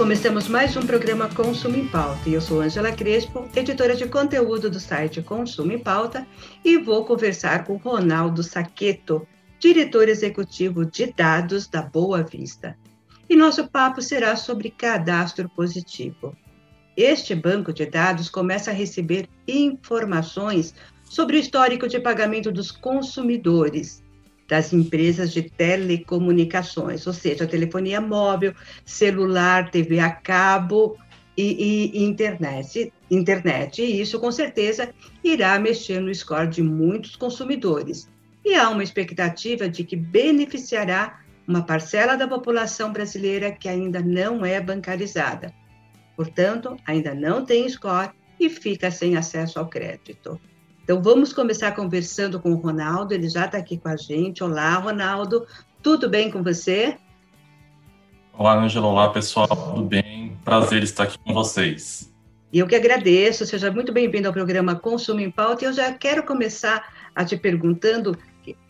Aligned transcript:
Começamos 0.00 0.48
mais 0.48 0.74
um 0.78 0.86
programa 0.86 1.28
Consumo 1.28 1.76
em 1.76 1.86
Pauta. 1.86 2.26
Eu 2.26 2.40
sou 2.40 2.62
Angela 2.62 2.90
Crespo, 2.90 3.46
editora 3.54 3.94
de 3.94 4.08
conteúdo 4.08 4.70
do 4.70 4.80
site 4.80 5.20
Consumo 5.20 5.72
em 5.72 5.78
Pauta, 5.78 6.26
e 6.64 6.78
vou 6.78 7.04
conversar 7.04 7.64
com 7.64 7.76
Ronaldo 7.76 8.42
Saqueto, 8.42 9.28
diretor 9.58 10.08
executivo 10.08 10.86
de 10.86 11.12
dados 11.12 11.68
da 11.68 11.82
Boa 11.82 12.22
Vista. 12.22 12.78
E 13.28 13.36
nosso 13.36 13.68
papo 13.68 14.00
será 14.00 14.36
sobre 14.36 14.70
cadastro 14.70 15.50
positivo. 15.50 16.34
Este 16.96 17.34
banco 17.34 17.70
de 17.70 17.84
dados 17.84 18.30
começa 18.30 18.70
a 18.70 18.74
receber 18.74 19.28
informações 19.46 20.74
sobre 21.04 21.36
o 21.36 21.40
histórico 21.40 21.86
de 21.86 22.00
pagamento 22.00 22.50
dos 22.50 22.70
consumidores 22.70 24.02
das 24.50 24.72
empresas 24.72 25.32
de 25.32 25.42
telecomunicações, 25.42 27.06
ou 27.06 27.12
seja, 27.12 27.46
telefonia 27.46 28.00
móvel, 28.00 28.52
celular, 28.84 29.70
TV 29.70 30.00
a 30.00 30.10
cabo 30.10 30.98
e, 31.36 31.92
e, 31.94 32.02
internet. 32.02 32.92
Internet. 33.08 33.80
E 33.80 34.00
isso, 34.00 34.18
com 34.18 34.32
certeza, 34.32 34.92
irá 35.22 35.56
mexer 35.60 36.00
no 36.00 36.12
score 36.12 36.48
de 36.48 36.64
muitos 36.64 37.14
consumidores. 37.14 38.10
E 38.44 38.56
há 38.56 38.68
uma 38.70 38.82
expectativa 38.82 39.68
de 39.68 39.84
que 39.84 39.94
beneficiará 39.94 41.20
uma 41.46 41.62
parcela 41.62 42.16
da 42.16 42.26
população 42.26 42.92
brasileira 42.92 43.52
que 43.52 43.68
ainda 43.68 44.00
não 44.00 44.44
é 44.44 44.60
bancarizada. 44.60 45.54
Portanto, 46.16 46.76
ainda 46.84 47.14
não 47.14 47.44
tem 47.44 47.68
score 47.68 48.10
e 48.40 48.50
fica 48.50 48.90
sem 48.90 49.16
acesso 49.16 49.60
ao 49.60 49.68
crédito. 49.68 50.40
Então, 50.82 51.02
vamos 51.02 51.32
começar 51.32 51.72
conversando 51.72 52.40
com 52.40 52.52
o 52.52 52.56
Ronaldo, 52.56 53.14
ele 53.14 53.28
já 53.28 53.46
está 53.46 53.58
aqui 53.58 53.78
com 53.78 53.88
a 53.88 53.96
gente. 53.96 54.42
Olá, 54.42 54.74
Ronaldo, 54.74 55.46
tudo 55.82 56.08
bem 56.08 56.30
com 56.30 56.42
você? 56.42 56.96
Olá, 58.32 58.58
Ângela, 58.58 58.86
olá, 58.86 59.10
pessoal, 59.10 59.46
tudo 59.48 59.84
bem? 59.84 60.36
Prazer 60.44 60.82
estar 60.82 61.04
aqui 61.04 61.18
com 61.18 61.34
vocês. 61.34 62.12
Eu 62.52 62.66
que 62.66 62.74
agradeço, 62.74 63.46
seja 63.46 63.70
muito 63.70 63.92
bem-vindo 63.92 64.26
ao 64.26 64.34
programa 64.34 64.74
Consumo 64.74 65.20
em 65.20 65.30
Pauta. 65.30 65.64
E 65.64 65.68
eu 65.68 65.72
já 65.72 65.92
quero 65.92 66.24
começar 66.24 66.82
a 67.14 67.24
te 67.24 67.36
perguntando 67.36 68.16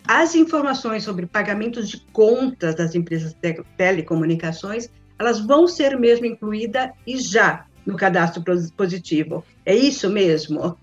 as 0.07 0.35
informações 0.35 1.05
sobre 1.05 1.25
pagamentos 1.27 1.89
de 1.89 1.99
contas 2.13 2.75
das 2.75 2.95
empresas 2.95 3.33
de 3.33 3.63
telecomunicações, 3.77 4.91
elas 5.19 5.41
vão 5.41 5.69
ser 5.69 5.99
mesmo 5.99 6.27
incluídas 6.27 6.91
e 7.07 7.17
já 7.19 7.65
no 7.87 7.97
cadastro 7.97 8.43
positivo. 8.77 9.45
É 9.65 9.75
isso 9.75 10.11
mesmo? 10.11 10.77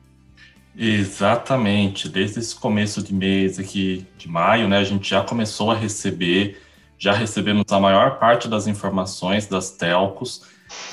Exatamente. 0.78 2.08
Desde 2.08 2.40
esse 2.40 2.56
começo 2.56 3.02
de 3.02 3.12
mês 3.12 3.58
aqui, 3.58 4.06
de 4.16 4.30
maio, 4.30 4.68
né, 4.68 4.78
a 4.78 4.84
gente 4.84 5.10
já 5.10 5.24
começou 5.24 5.72
a 5.72 5.76
receber, 5.76 6.62
já 7.00 7.14
recebemos 7.14 7.66
a 7.72 7.80
maior 7.80 8.20
parte 8.20 8.48
das 8.48 8.68
informações 8.68 9.48
das 9.48 9.72
telcos 9.72 10.44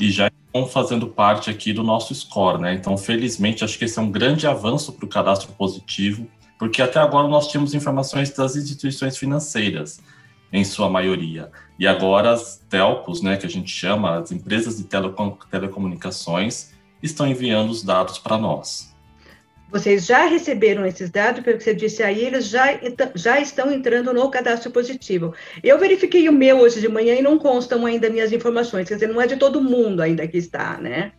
e 0.00 0.10
já 0.10 0.28
estão 0.28 0.66
fazendo 0.66 1.08
parte 1.08 1.50
aqui 1.50 1.72
do 1.72 1.82
nosso 1.82 2.14
score, 2.14 2.60
né? 2.60 2.72
Então, 2.72 2.96
felizmente, 2.96 3.62
acho 3.62 3.78
que 3.78 3.84
esse 3.84 3.98
é 3.98 4.02
um 4.02 4.10
grande 4.10 4.46
avanço 4.46 4.92
para 4.92 5.04
o 5.04 5.08
cadastro 5.08 5.52
positivo, 5.52 6.26
porque 6.58 6.80
até 6.80 6.98
agora 6.98 7.28
nós 7.28 7.48
tínhamos 7.48 7.74
informações 7.74 8.30
das 8.30 8.56
instituições 8.56 9.18
financeiras, 9.18 10.00
em 10.52 10.64
sua 10.64 10.88
maioria. 10.88 11.50
E 11.78 11.86
agora 11.86 12.30
as 12.30 12.58
telcos, 12.70 13.20
né, 13.20 13.36
que 13.36 13.44
a 13.44 13.50
gente 13.50 13.70
chama, 13.70 14.18
as 14.18 14.30
empresas 14.30 14.78
de 14.78 14.84
telecom 14.84 15.36
telecomunicações, 15.50 16.72
estão 17.02 17.26
enviando 17.26 17.70
os 17.70 17.82
dados 17.82 18.18
para 18.18 18.38
nós. 18.38 18.93
Vocês 19.70 20.06
já 20.06 20.26
receberam 20.26 20.86
esses 20.86 21.10
dados, 21.10 21.42
pelo 21.42 21.58
que 21.58 21.64
você 21.64 21.74
disse 21.74 22.02
aí, 22.02 22.24
eles 22.24 22.46
já, 22.46 22.78
já 23.14 23.40
estão 23.40 23.72
entrando 23.72 24.12
no 24.12 24.30
cadastro 24.30 24.70
positivo. 24.70 25.34
Eu 25.62 25.78
verifiquei 25.78 26.28
o 26.28 26.32
meu 26.32 26.60
hoje 26.60 26.80
de 26.80 26.88
manhã 26.88 27.14
e 27.14 27.22
não 27.22 27.38
constam 27.38 27.84
ainda 27.84 28.08
minhas 28.08 28.32
informações, 28.32 28.88
quer 28.88 28.94
dizer, 28.94 29.08
não 29.08 29.20
é 29.20 29.26
de 29.26 29.36
todo 29.36 29.60
mundo 29.60 30.00
ainda 30.00 30.28
que 30.28 30.38
está, 30.38 30.78
né? 30.78 31.12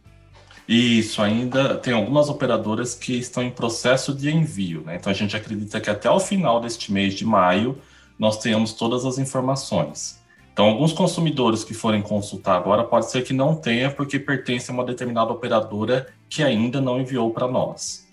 Isso, 0.68 1.22
ainda 1.22 1.76
tem 1.76 1.94
algumas 1.94 2.30
operadoras 2.30 2.96
que 2.96 3.20
estão 3.20 3.44
em 3.44 3.52
processo 3.52 4.14
de 4.14 4.32
envio, 4.32 4.82
né? 4.82 4.96
Então 4.96 5.12
a 5.12 5.16
gente 5.16 5.36
acredita 5.36 5.80
que 5.80 5.90
até 5.90 6.10
o 6.10 6.20
final 6.20 6.60
deste 6.60 6.92
mês 6.92 7.14
de 7.14 7.26
maio 7.26 7.78
nós 8.18 8.40
tenhamos 8.40 8.74
todas 8.74 9.06
as 9.06 9.18
informações. 9.18 10.24
Então, 10.52 10.68
alguns 10.68 10.94
consumidores 10.94 11.66
que 11.66 11.74
forem 11.74 12.02
consultar 12.02 12.56
agora 12.56 12.84
pode 12.84 13.12
ser 13.12 13.24
que 13.24 13.34
não 13.34 13.56
tenha, 13.56 13.92
porque 13.92 14.18
pertence 14.18 14.72
a 14.72 14.74
uma 14.74 14.86
determinada 14.86 15.32
operadora 15.32 16.08
que 16.30 16.42
ainda 16.42 16.80
não 16.80 17.00
enviou 17.00 17.30
para 17.32 17.46
nós. 17.46 18.05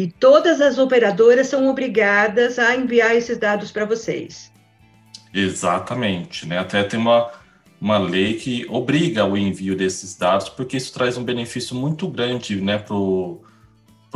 E 0.00 0.06
todas 0.06 0.62
as 0.62 0.78
operadoras 0.78 1.48
são 1.48 1.68
obrigadas 1.68 2.58
a 2.58 2.74
enviar 2.74 3.14
esses 3.14 3.36
dados 3.36 3.70
para 3.70 3.84
vocês. 3.84 4.50
Exatamente, 5.34 6.46
né? 6.46 6.56
Até 6.56 6.82
tem 6.82 6.98
uma, 6.98 7.30
uma 7.78 7.98
lei 7.98 8.32
que 8.38 8.66
obriga 8.70 9.26
o 9.26 9.36
envio 9.36 9.76
desses 9.76 10.16
dados, 10.16 10.48
porque 10.48 10.78
isso 10.78 10.90
traz 10.94 11.18
um 11.18 11.22
benefício 11.22 11.76
muito 11.76 12.08
grande 12.08 12.58
né, 12.62 12.78
para 12.78 12.96
o 12.96 13.44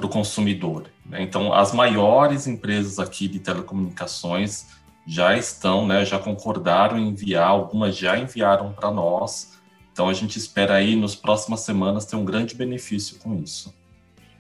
consumidor. 0.09 0.87
Né? 1.05 1.21
Então, 1.21 1.53
as 1.53 1.75
maiores 1.75 2.47
empresas 2.47 2.99
aqui 2.99 3.28
de 3.28 3.39
telecomunicações 3.39 4.69
já 5.06 5.37
estão, 5.37 5.87
né, 5.87 6.03
já 6.06 6.19
concordaram 6.19 6.99
em 6.99 7.09
enviar, 7.09 7.49
algumas 7.49 7.94
já 7.94 8.17
enviaram 8.19 8.73
para 8.73 8.91
nós. 8.91 9.53
Então, 9.93 10.09
a 10.09 10.15
gente 10.15 10.39
espera 10.39 10.77
aí, 10.77 10.97
nas 10.97 11.15
próximas 11.15 11.61
semanas, 11.61 12.06
ter 12.06 12.17
um 12.17 12.25
grande 12.25 12.55
benefício 12.55 13.19
com 13.19 13.34
isso. 13.37 13.84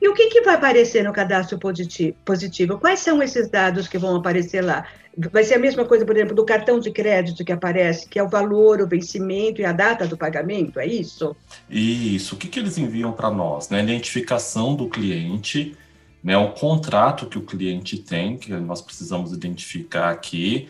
E 0.04 0.08
o 0.08 0.12
que, 0.12 0.28
que 0.28 0.42
vai 0.42 0.56
aparecer 0.56 1.02
no 1.02 1.14
cadastro 1.14 1.58
positivo? 1.58 2.78
Quais 2.78 3.00
são 3.00 3.22
esses 3.22 3.48
dados 3.48 3.88
que 3.88 3.96
vão 3.96 4.16
aparecer 4.16 4.60
lá? 4.60 4.86
Vai 5.32 5.42
ser 5.44 5.54
a 5.54 5.58
mesma 5.58 5.86
coisa, 5.86 6.04
por 6.04 6.14
exemplo, 6.14 6.36
do 6.36 6.44
cartão 6.44 6.78
de 6.78 6.90
crédito 6.90 7.42
que 7.42 7.50
aparece, 7.50 8.06
que 8.06 8.18
é 8.18 8.22
o 8.22 8.28
valor, 8.28 8.82
o 8.82 8.86
vencimento 8.86 9.62
e 9.62 9.64
a 9.64 9.72
data 9.72 10.06
do 10.06 10.14
pagamento, 10.14 10.78
é 10.78 10.86
isso? 10.86 11.34
Isso. 11.70 12.34
O 12.34 12.38
que, 12.38 12.48
que 12.48 12.60
eles 12.60 12.76
enviam 12.76 13.12
para 13.12 13.30
nós? 13.30 13.70
Né? 13.70 13.82
Identificação 13.82 14.76
do 14.76 14.90
cliente, 14.90 15.74
né? 16.22 16.36
o 16.36 16.52
contrato 16.52 17.24
que 17.24 17.38
o 17.38 17.42
cliente 17.42 17.96
tem, 17.96 18.36
que 18.36 18.52
nós 18.52 18.82
precisamos 18.82 19.32
identificar 19.32 20.10
aqui, 20.10 20.68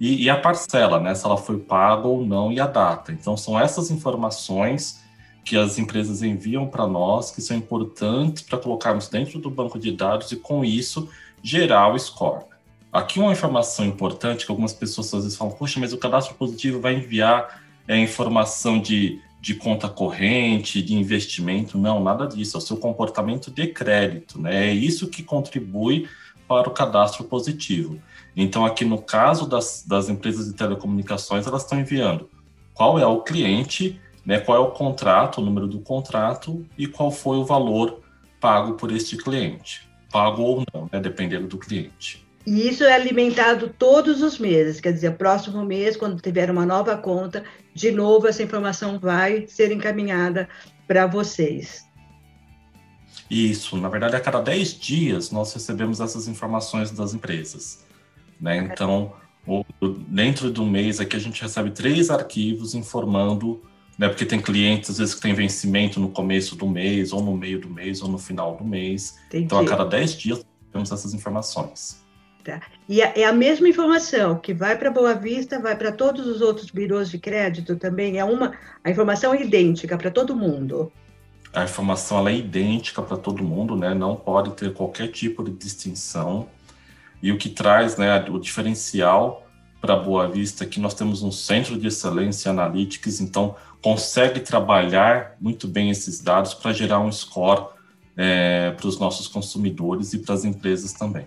e, 0.00 0.24
e 0.24 0.28
a 0.28 0.36
parcela, 0.36 0.98
né? 0.98 1.14
se 1.14 1.24
ela 1.24 1.36
foi 1.36 1.60
paga 1.60 2.08
ou 2.08 2.26
não, 2.26 2.50
e 2.50 2.58
a 2.58 2.66
data. 2.66 3.12
Então, 3.12 3.36
são 3.36 3.56
essas 3.56 3.92
informações 3.92 5.01
que 5.44 5.56
as 5.56 5.78
empresas 5.78 6.22
enviam 6.22 6.66
para 6.66 6.86
nós, 6.86 7.30
que 7.30 7.40
são 7.40 7.56
importantes 7.56 8.42
para 8.42 8.58
colocarmos 8.58 9.08
dentro 9.08 9.38
do 9.38 9.50
banco 9.50 9.78
de 9.78 9.90
dados 9.90 10.30
e, 10.32 10.36
com 10.36 10.64
isso, 10.64 11.08
gerar 11.42 11.92
o 11.92 11.98
score. 11.98 12.44
Aqui 12.92 13.18
uma 13.18 13.32
informação 13.32 13.84
importante 13.86 14.44
que 14.44 14.52
algumas 14.52 14.72
pessoas 14.72 15.12
às 15.14 15.24
vezes 15.24 15.38
falam, 15.38 15.54
poxa, 15.54 15.80
mas 15.80 15.92
o 15.92 15.98
cadastro 15.98 16.34
positivo 16.34 16.80
vai 16.80 16.94
enviar 16.94 17.62
é, 17.88 17.98
informação 17.98 18.78
de, 18.78 19.18
de 19.40 19.54
conta 19.54 19.88
corrente, 19.88 20.82
de 20.82 20.94
investimento. 20.94 21.78
Não, 21.78 22.02
nada 22.02 22.26
disso, 22.26 22.56
é 22.56 22.58
o 22.58 22.60
seu 22.62 22.76
comportamento 22.76 23.50
de 23.50 23.66
crédito, 23.66 24.40
né? 24.40 24.68
É 24.68 24.72
isso 24.72 25.08
que 25.08 25.22
contribui 25.22 26.06
para 26.46 26.68
o 26.68 26.72
cadastro 26.72 27.24
positivo. 27.24 27.98
Então, 28.36 28.64
aqui 28.64 28.84
no 28.84 29.00
caso 29.00 29.48
das, 29.48 29.84
das 29.86 30.08
empresas 30.08 30.46
de 30.46 30.52
telecomunicações, 30.52 31.46
elas 31.46 31.62
estão 31.62 31.80
enviando 31.80 32.28
qual 32.74 32.98
é 32.98 33.06
o 33.06 33.22
cliente 33.22 34.00
né, 34.24 34.38
qual 34.38 34.56
é 34.56 34.60
o 34.60 34.70
contrato, 34.70 35.40
o 35.40 35.44
número 35.44 35.66
do 35.66 35.80
contrato 35.80 36.64
e 36.78 36.86
qual 36.86 37.10
foi 37.10 37.36
o 37.36 37.44
valor 37.44 38.00
pago 38.40 38.74
por 38.74 38.90
este 38.92 39.16
cliente, 39.16 39.88
pago 40.10 40.42
ou 40.42 40.64
não, 40.72 40.88
né, 40.92 41.00
dependendo 41.00 41.46
do 41.46 41.58
cliente. 41.58 42.26
E 42.44 42.68
isso 42.68 42.82
é 42.82 42.92
alimentado 42.92 43.72
todos 43.78 44.20
os 44.20 44.38
meses, 44.38 44.80
quer 44.80 44.92
dizer, 44.92 45.16
próximo 45.16 45.64
mês, 45.64 45.96
quando 45.96 46.20
tiver 46.20 46.50
uma 46.50 46.66
nova 46.66 46.96
conta, 46.96 47.44
de 47.72 47.92
novo 47.92 48.26
essa 48.26 48.42
informação 48.42 48.98
vai 48.98 49.46
ser 49.46 49.70
encaminhada 49.70 50.48
para 50.86 51.06
vocês. 51.06 51.86
Isso, 53.30 53.76
na 53.76 53.88
verdade, 53.88 54.16
a 54.16 54.20
cada 54.20 54.40
10 54.40 54.78
dias 54.78 55.30
nós 55.30 55.54
recebemos 55.54 56.00
essas 56.00 56.26
informações 56.26 56.90
das 56.90 57.14
empresas. 57.14 57.84
Né? 58.40 58.56
Então, 58.58 59.12
dentro 60.08 60.50
do 60.50 60.66
mês 60.66 61.00
aqui 61.00 61.16
a 61.16 61.20
gente 61.20 61.40
recebe 61.40 61.70
três 61.70 62.10
arquivos 62.10 62.74
informando 62.74 63.62
né? 63.98 64.08
Porque 64.08 64.24
tem 64.24 64.40
clientes, 64.40 64.90
às 64.90 64.98
vezes, 64.98 65.14
que 65.14 65.20
tem 65.20 65.34
vencimento 65.34 66.00
no 66.00 66.08
começo 66.08 66.56
do 66.56 66.66
mês, 66.66 67.12
ou 67.12 67.22
no 67.22 67.36
meio 67.36 67.60
do 67.60 67.68
mês, 67.68 68.02
ou 68.02 68.08
no 68.08 68.18
final 68.18 68.56
do 68.56 68.64
mês. 68.64 69.18
Entendi. 69.26 69.44
Então, 69.44 69.58
a 69.60 69.64
cada 69.64 69.84
10 69.84 70.16
dias, 70.16 70.44
temos 70.72 70.90
essas 70.90 71.14
informações. 71.14 72.02
Tá. 72.42 72.60
E 72.88 73.00
é 73.00 73.24
a 73.24 73.32
mesma 73.32 73.68
informação 73.68 74.36
que 74.36 74.52
vai 74.52 74.76
para 74.76 74.90
Boa 74.90 75.14
Vista, 75.14 75.60
vai 75.60 75.76
para 75.76 75.92
todos 75.92 76.26
os 76.26 76.40
outros 76.40 76.70
birôs 76.70 77.08
de 77.08 77.18
crédito 77.18 77.76
também. 77.76 78.18
É 78.18 78.24
uma 78.24 78.54
a 78.82 78.90
informação 78.90 79.32
é 79.32 79.42
idêntica 79.42 79.96
para 79.96 80.10
todo 80.10 80.34
mundo. 80.34 80.92
A 81.52 81.62
informação 81.64 82.26
é 82.26 82.34
idêntica 82.34 83.00
para 83.00 83.16
todo 83.16 83.44
mundo, 83.44 83.76
né? 83.76 83.94
Não 83.94 84.16
pode 84.16 84.50
ter 84.52 84.72
qualquer 84.72 85.08
tipo 85.08 85.44
de 85.44 85.52
distinção. 85.52 86.48
E 87.22 87.30
o 87.30 87.38
que 87.38 87.48
traz, 87.48 87.96
né, 87.96 88.24
o 88.28 88.38
diferencial 88.38 89.41
para 89.82 89.96
Boa 89.96 90.28
Vista 90.28 90.64
que 90.64 90.78
nós 90.78 90.94
temos 90.94 91.24
um 91.24 91.32
centro 91.32 91.76
de 91.76 91.88
excelência 91.88 92.52
analytics, 92.52 93.20
então 93.20 93.56
consegue 93.82 94.38
trabalhar 94.38 95.36
muito 95.40 95.66
bem 95.66 95.90
esses 95.90 96.20
dados 96.20 96.54
para 96.54 96.72
gerar 96.72 97.00
um 97.00 97.10
score 97.10 97.66
é, 98.16 98.70
para 98.70 98.86
os 98.86 99.00
nossos 99.00 99.26
consumidores 99.26 100.12
e 100.12 100.20
para 100.20 100.34
as 100.34 100.44
empresas 100.44 100.92
também. 100.92 101.26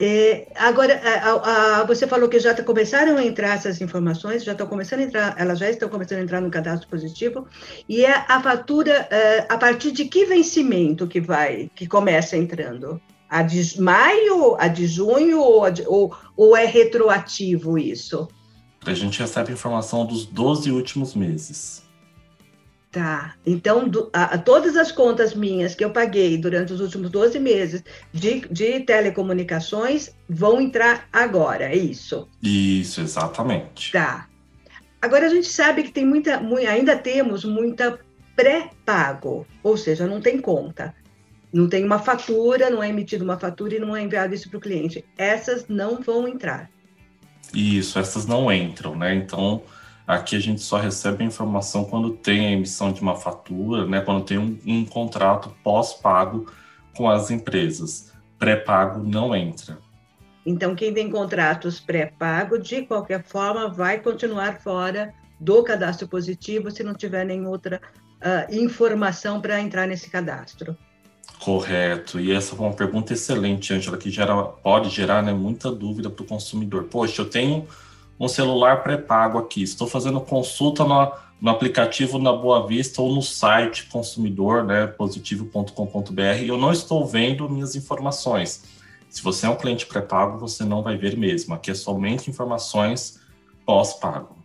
É, 0.00 0.48
agora, 0.56 1.00
a, 1.04 1.80
a, 1.80 1.84
você 1.84 2.06
falou 2.06 2.28
que 2.28 2.38
já 2.38 2.54
tá, 2.54 2.62
começaram 2.62 3.16
a 3.16 3.24
entrar 3.24 3.54
essas 3.54 3.80
informações, 3.80 4.44
já 4.44 4.52
estão 4.52 4.66
começando 4.66 5.00
a 5.00 5.02
entrar, 5.04 5.34
elas 5.38 5.58
já 5.58 5.70
estão 5.70 5.88
começando 5.88 6.18
a 6.18 6.22
entrar 6.22 6.40
no 6.40 6.50
cadastro 6.50 6.88
positivo, 6.88 7.46
e 7.88 8.04
é 8.04 8.24
a 8.28 8.40
fatura 8.40 9.08
é, 9.10 9.46
a 9.48 9.56
partir 9.56 9.92
de 9.92 10.04
que 10.04 10.24
vencimento 10.24 11.06
que 11.06 11.20
vai, 11.20 11.70
que 11.74 11.86
começa 11.86 12.36
entrando? 12.36 13.00
A 13.28 13.42
de 13.42 13.80
maio, 13.80 14.56
a 14.58 14.68
de 14.68 14.86
junho, 14.86 15.40
ou, 15.40 15.70
de, 15.70 15.84
ou, 15.86 16.16
ou 16.36 16.56
é 16.56 16.64
retroativo 16.64 17.78
isso? 17.78 18.28
A 18.84 18.94
gente 18.94 19.20
recebe 19.20 19.52
informação 19.52 20.06
dos 20.06 20.24
12 20.24 20.70
últimos 20.70 21.14
meses. 21.14 21.82
Tá. 22.90 23.34
Então, 23.44 23.86
do, 23.86 24.08
a, 24.12 24.38
todas 24.38 24.76
as 24.76 24.90
contas 24.90 25.34
minhas 25.34 25.74
que 25.74 25.84
eu 25.84 25.90
paguei 25.90 26.38
durante 26.38 26.72
os 26.72 26.80
últimos 26.80 27.10
12 27.10 27.38
meses 27.38 27.84
de, 28.12 28.40
de 28.50 28.80
telecomunicações 28.80 30.10
vão 30.28 30.60
entrar 30.60 31.06
agora, 31.12 31.64
é 31.64 31.76
isso? 31.76 32.26
Isso, 32.42 33.02
exatamente. 33.02 33.92
Tá. 33.92 34.26
Agora, 35.02 35.26
a 35.26 35.28
gente 35.28 35.48
sabe 35.48 35.82
que 35.82 35.92
tem 35.92 36.04
muita, 36.04 36.40
ainda 36.68 36.96
temos 36.96 37.44
muita 37.44 38.00
pré-pago, 38.34 39.46
ou 39.62 39.76
seja, 39.76 40.06
não 40.06 40.20
tem 40.20 40.40
conta. 40.40 40.94
Não 41.52 41.68
tem 41.68 41.84
uma 41.84 41.98
fatura, 41.98 42.70
não 42.70 42.82
é 42.82 42.88
emitida 42.88 43.24
uma 43.24 43.38
fatura 43.38 43.76
e 43.76 43.78
não 43.78 43.96
é 43.96 44.02
enviado 44.02 44.34
isso 44.34 44.48
para 44.50 44.58
o 44.58 44.60
cliente. 44.60 45.04
Essas 45.16 45.66
não 45.68 46.00
vão 46.00 46.28
entrar. 46.28 46.70
Isso, 47.54 47.98
essas 47.98 48.26
não 48.26 48.52
entram, 48.52 48.94
né? 48.94 49.14
Então, 49.14 49.62
Aqui 50.08 50.36
a 50.36 50.40
gente 50.40 50.62
só 50.62 50.78
recebe 50.78 51.22
a 51.22 51.26
informação 51.26 51.84
quando 51.84 52.14
tem 52.14 52.46
a 52.46 52.52
emissão 52.52 52.90
de 52.90 53.02
uma 53.02 53.14
fatura, 53.14 53.84
né, 53.84 54.00
quando 54.00 54.24
tem 54.24 54.38
um, 54.38 54.58
um 54.66 54.82
contrato 54.82 55.54
pós-pago 55.62 56.50
com 56.96 57.10
as 57.10 57.30
empresas. 57.30 58.10
Pré-pago 58.38 59.00
não 59.00 59.36
entra. 59.36 59.76
Então, 60.46 60.74
quem 60.74 60.94
tem 60.94 61.10
contratos 61.10 61.78
pré-pago, 61.78 62.58
de 62.58 62.86
qualquer 62.86 63.22
forma, 63.22 63.68
vai 63.68 64.00
continuar 64.00 64.62
fora 64.62 65.12
do 65.38 65.62
cadastro 65.62 66.08
positivo 66.08 66.70
se 66.70 66.82
não 66.82 66.94
tiver 66.94 67.26
nenhuma 67.26 67.50
outra 67.50 67.78
uh, 68.22 68.54
informação 68.54 69.42
para 69.42 69.60
entrar 69.60 69.86
nesse 69.86 70.08
cadastro. 70.08 70.74
Correto. 71.38 72.18
E 72.18 72.32
essa 72.32 72.56
foi 72.56 72.66
uma 72.66 72.74
pergunta 72.74 73.12
excelente, 73.12 73.72
Angela, 73.72 73.96
que 73.96 74.10
gera, 74.10 74.34
pode 74.42 74.90
gerar 74.90 75.22
né, 75.22 75.32
muita 75.32 75.70
dúvida 75.70 76.10
para 76.10 76.22
o 76.22 76.26
consumidor. 76.26 76.84
Poxa, 76.84 77.22
eu 77.22 77.30
tenho 77.30 77.66
um 78.18 78.28
celular 78.28 78.82
pré-pago 78.82 79.38
aqui, 79.38 79.62
estou 79.62 79.86
fazendo 79.86 80.20
consulta 80.20 80.84
no, 80.84 81.12
no, 81.40 81.50
aplicativo 81.50 82.18
na 82.18 82.32
Boa 82.32 82.66
Vista 82.66 83.00
ou 83.00 83.14
no 83.14 83.22
site 83.22 83.86
consumidor, 83.86 84.64
né, 84.64 84.88
positivo.com.br, 84.88 86.42
e 86.42 86.48
eu 86.48 86.58
não 86.58 86.72
estou 86.72 87.06
vendo 87.06 87.48
minhas 87.48 87.76
informações. 87.76 88.64
Se 89.08 89.22
você 89.22 89.46
é 89.46 89.48
um 89.48 89.56
cliente 89.56 89.86
pré-pago, 89.86 90.38
você 90.38 90.64
não 90.64 90.82
vai 90.82 90.96
ver 90.96 91.16
mesmo. 91.16 91.54
Aqui 91.54 91.70
é 91.70 91.74
somente 91.74 92.28
informações 92.28 93.20
pós-pago. 93.64 94.36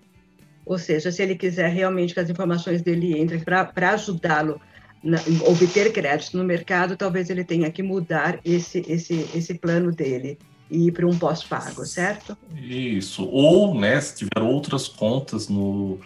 Ou 0.65 0.77
seja, 0.77 1.11
se 1.11 1.21
ele 1.21 1.35
quiser 1.35 1.69
realmente 1.69 2.13
que 2.13 2.19
as 2.19 2.29
informações 2.29 2.81
dele 2.81 3.19
entrem 3.19 3.41
para 3.41 3.89
ajudá-lo 3.89 4.61
a 5.05 5.49
obter 5.49 5.91
crédito 5.91 6.37
no 6.37 6.43
mercado, 6.43 6.95
talvez 6.95 7.29
ele 7.29 7.43
tenha 7.43 7.69
que 7.69 7.83
mudar 7.83 8.39
esse, 8.45 8.83
esse, 8.87 9.27
esse 9.35 9.53
plano 9.55 9.91
dele 9.91 10.37
e 10.71 10.87
ir 10.87 10.91
para 10.91 11.05
um 11.05 11.17
pós-pago, 11.17 11.85
certo? 11.85 12.37
Isso. 12.55 13.25
Ou, 13.25 13.77
né, 13.77 13.99
se 13.99 14.15
tiver 14.15 14.41
outras 14.41 14.87
contas 14.87 15.49
no, 15.49 15.99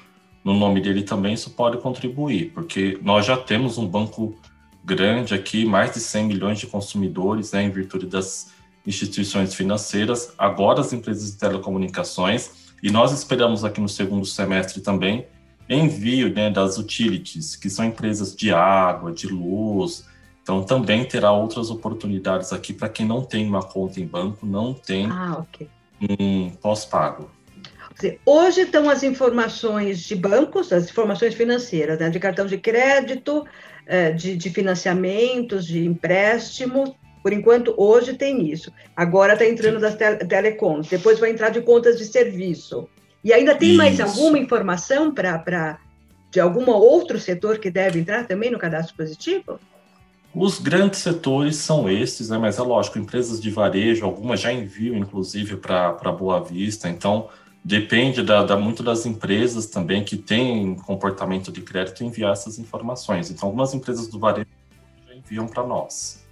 no 0.44 0.54
nome 0.54 0.82
dele 0.82 1.04
também, 1.04 1.34
isso 1.36 1.52
pode 1.52 1.78
contribuir, 1.78 2.52
porque 2.54 2.98
nós 3.04 3.26
já 3.26 3.38
temos 3.38 3.78
um 3.78 3.88
banco 3.88 4.36
grande 4.84 5.34
aqui, 5.34 5.66
mais 5.66 5.94
de 5.94 6.00
100 6.00 6.26
milhões 6.26 6.60
de 6.60 6.66
consumidores, 6.66 7.52
né, 7.52 7.64
em 7.64 7.70
virtude 7.70 8.08
das 8.08 8.52
instituições 8.86 9.54
financeiras, 9.54 10.34
agora 10.38 10.82
as 10.82 10.92
empresas 10.92 11.32
de 11.32 11.38
telecomunicações, 11.38 12.68
e 12.82 12.90
nós 12.90 13.12
esperamos 13.12 13.64
aqui 13.64 13.82
no 13.82 13.90
segundo 13.90 14.26
semestre 14.26 14.82
também 14.82 15.26
envio 15.70 16.34
né, 16.34 16.50
das 16.50 16.78
utilities, 16.78 17.56
que 17.56 17.70
são 17.70 17.86
empresas 17.86 18.36
de 18.36 18.54
água, 18.54 19.12
de 19.12 19.28
luz, 19.28 20.06
então, 20.48 20.64
também 20.64 21.04
terá 21.04 21.30
outras 21.30 21.70
oportunidades 21.70 22.54
aqui 22.54 22.72
para 22.72 22.88
quem 22.88 23.06
não 23.06 23.22
tem 23.22 23.46
uma 23.46 23.62
conta 23.62 24.00
em 24.00 24.08
banco, 24.08 24.46
não 24.46 24.74
tem 24.74 25.06
ah, 25.12 25.40
okay. 25.42 25.68
um 26.10 26.50
pós-pago. 26.52 27.30
Hoje 28.26 28.62
estão 28.62 28.90
as 28.90 29.04
informações 29.04 30.00
de 30.00 30.16
bancos, 30.16 30.72
as 30.72 30.90
informações 30.90 31.34
financeiras, 31.34 32.00
né, 32.00 32.10
de 32.10 32.18
cartão 32.18 32.46
de 32.46 32.58
crédito, 32.58 33.46
eh, 33.86 34.12
de, 34.12 34.38
de 34.38 34.50
financiamentos, 34.50 35.66
de 35.66 35.86
empréstimo. 35.86 36.96
Por 37.22 37.34
enquanto, 37.34 37.74
hoje 37.76 38.14
tem 38.14 38.50
isso. 38.50 38.72
Agora 38.96 39.34
está 39.34 39.46
entrando 39.46 39.82
das 39.82 39.98
telecoms, 40.30 40.88
depois 40.88 41.20
vai 41.20 41.32
entrar 41.32 41.50
de 41.50 41.60
contas 41.60 41.98
de 41.98 42.06
serviço. 42.06 42.88
E 43.24 43.34
ainda 43.34 43.56
tem 43.56 43.70
isso. 43.70 43.78
mais 43.78 44.00
alguma 44.00 44.38
informação 44.38 45.14
para 45.14 45.80
de 46.32 46.40
algum 46.40 46.70
outro 46.70 47.20
setor 47.20 47.58
que 47.58 47.72
deve 47.72 48.00
entrar 48.00 48.28
também 48.28 48.52
no 48.52 48.60
cadastro 48.60 48.96
positivo? 48.96 49.60
Os 50.34 50.60
grandes 50.60 51.00
setores 51.00 51.56
são 51.56 51.90
esses, 51.90 52.30
né? 52.30 52.38
mas 52.38 52.60
é 52.60 52.62
lógico, 52.62 53.00
empresas 53.00 53.42
de 53.42 53.50
varejo, 53.50 54.06
algumas 54.06 54.40
já 54.40 54.54
enviam, 54.54 54.96
inclusive, 54.96 55.58
para 55.58 56.12
Boa 56.12 56.44
Vista, 56.44 56.88
então 56.90 57.30
depende 57.64 58.22
da, 58.22 58.44
da, 58.44 58.56
muito 58.56 58.84
das 58.84 59.06
empresas 59.06 59.66
também 59.66 60.04
que 60.04 60.16
têm 60.16 60.76
comportamento 60.76 61.52
de 61.52 61.62
crédito 61.62 62.04
enviar 62.04 62.34
essas 62.34 62.60
informações. 62.60 63.32
Então, 63.32 63.48
algumas 63.50 63.74
empresas 63.74 64.08
do 64.08 64.20
varejo 64.20 64.48
já 65.08 65.16
enviam 65.16 65.48
para 65.48 65.66
nós. 65.66 66.27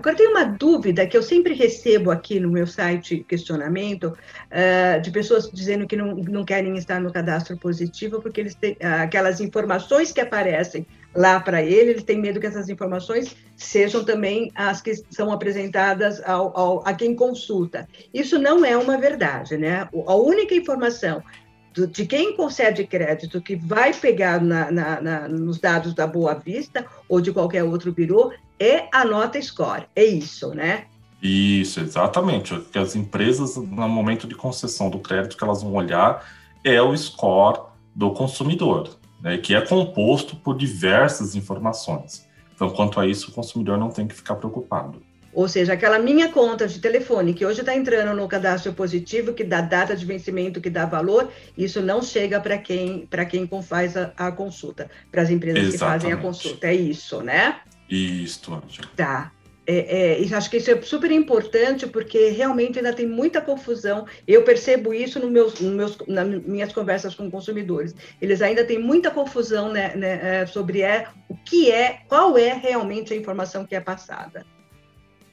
Agora, 0.00 0.16
tem 0.16 0.28
uma 0.28 0.44
dúvida 0.44 1.06
que 1.06 1.14
eu 1.14 1.22
sempre 1.22 1.52
recebo 1.52 2.10
aqui 2.10 2.40
no 2.40 2.48
meu 2.48 2.66
site 2.66 3.22
questionamento 3.28 4.04
uh, 4.06 4.98
de 5.02 5.10
pessoas 5.10 5.50
dizendo 5.52 5.86
que 5.86 5.94
não, 5.94 6.14
não 6.14 6.42
querem 6.42 6.74
estar 6.78 6.98
no 7.02 7.12
cadastro 7.12 7.54
positivo 7.58 8.18
porque 8.18 8.40
eles 8.40 8.54
têm 8.54 8.72
uh, 8.72 9.02
aquelas 9.02 9.42
informações 9.42 10.10
que 10.10 10.18
aparecem 10.18 10.86
lá 11.14 11.38
para 11.38 11.62
ele, 11.62 11.90
ele 11.90 12.02
tem 12.02 12.18
medo 12.18 12.40
que 12.40 12.46
essas 12.46 12.70
informações 12.70 13.36
sejam 13.54 14.02
também 14.02 14.50
as 14.54 14.80
que 14.80 14.94
são 15.10 15.30
apresentadas 15.30 16.22
ao, 16.24 16.58
ao, 16.58 16.88
a 16.88 16.94
quem 16.94 17.14
consulta. 17.14 17.86
Isso 18.14 18.38
não 18.38 18.64
é 18.64 18.78
uma 18.78 18.96
verdade, 18.96 19.58
né? 19.58 19.86
A 20.06 20.14
única 20.14 20.54
informação 20.54 21.22
de 21.74 22.06
quem 22.06 22.34
concede 22.34 22.86
crédito 22.86 23.40
que 23.42 23.54
vai 23.54 23.92
pegar 23.92 24.40
na, 24.40 24.70
na, 24.70 25.00
na, 25.00 25.28
nos 25.28 25.60
dados 25.60 25.92
da 25.92 26.06
Boa 26.06 26.32
Vista 26.34 26.86
ou 27.06 27.20
de 27.20 27.32
qualquer 27.32 27.64
outro 27.64 27.92
birô 27.92 28.32
é 28.60 28.88
a 28.92 29.04
nota 29.04 29.40
score. 29.40 29.86
É 29.96 30.04
isso, 30.04 30.54
né? 30.54 30.84
Isso, 31.22 31.80
exatamente. 31.80 32.54
O 32.54 32.62
que 32.62 32.78
as 32.78 32.94
empresas, 32.94 33.56
no 33.56 33.88
momento 33.88 34.28
de 34.28 34.34
concessão 34.34 34.90
do 34.90 34.98
crédito, 34.98 35.36
que 35.36 35.42
elas 35.42 35.62
vão 35.62 35.74
olhar 35.74 36.24
é 36.62 36.80
o 36.80 36.96
score 36.96 37.62
do 37.94 38.12
consumidor 38.12 39.00
né, 39.22 39.38
que 39.38 39.54
é 39.54 39.60
composto 39.60 40.36
por 40.36 40.56
diversas 40.56 41.34
informações. 41.34 42.26
Então, 42.54 42.70
quanto 42.70 43.00
a 43.00 43.06
isso, 43.06 43.30
o 43.30 43.34
consumidor 43.34 43.78
não 43.78 43.90
tem 43.90 44.06
que 44.06 44.14
ficar 44.14 44.34
preocupado. 44.34 45.02
Ou 45.32 45.48
seja, 45.48 45.74
aquela 45.74 45.98
minha 45.98 46.28
conta 46.30 46.66
de 46.66 46.80
telefone 46.80 47.32
que 47.32 47.46
hoje 47.46 47.60
está 47.60 47.74
entrando 47.74 48.16
no 48.16 48.26
cadastro 48.26 48.72
positivo, 48.72 49.32
que 49.32 49.44
dá 49.44 49.60
data 49.60 49.96
de 49.96 50.04
vencimento, 50.04 50.60
que 50.60 50.68
dá 50.68 50.84
valor, 50.84 51.30
isso 51.56 51.80
não 51.80 52.02
chega 52.02 52.40
para 52.40 52.58
quem 52.58 53.06
para 53.06 53.24
quem 53.24 53.48
faz 53.62 53.96
a, 53.96 54.12
a 54.16 54.32
consulta, 54.32 54.90
para 55.10 55.22
as 55.22 55.30
empresas 55.30 55.62
Exatamente. 55.62 56.00
que 56.00 56.08
fazem 56.08 56.12
a 56.12 56.16
consulta. 56.16 56.66
É 56.66 56.74
isso, 56.74 57.22
né? 57.22 57.60
Isso, 57.90 58.52
Angela. 58.54 58.88
Tá. 58.96 59.32
É, 59.66 60.22
é, 60.24 60.34
acho 60.34 60.50
que 60.50 60.56
isso 60.56 60.70
é 60.70 60.82
super 60.82 61.12
importante 61.12 61.86
porque 61.86 62.30
realmente 62.30 62.78
ainda 62.78 62.92
tem 62.92 63.06
muita 63.06 63.40
confusão. 63.40 64.04
Eu 64.26 64.42
percebo 64.42 64.92
isso 64.92 65.20
no 65.20 65.30
meus, 65.30 65.60
no 65.60 65.70
meus, 65.70 65.96
nas 66.08 66.26
minhas 66.44 66.72
conversas 66.72 67.14
com 67.14 67.30
consumidores. 67.30 67.94
Eles 68.20 68.42
ainda 68.42 68.64
têm 68.64 68.80
muita 68.80 69.10
confusão 69.10 69.70
né, 69.70 69.94
né, 69.94 70.40
é, 70.42 70.46
sobre 70.46 70.82
é, 70.82 71.06
o 71.28 71.36
que 71.36 71.70
é, 71.70 72.00
qual 72.08 72.36
é 72.36 72.52
realmente 72.52 73.12
a 73.12 73.16
informação 73.16 73.64
que 73.64 73.76
é 73.76 73.80
passada. 73.80 74.44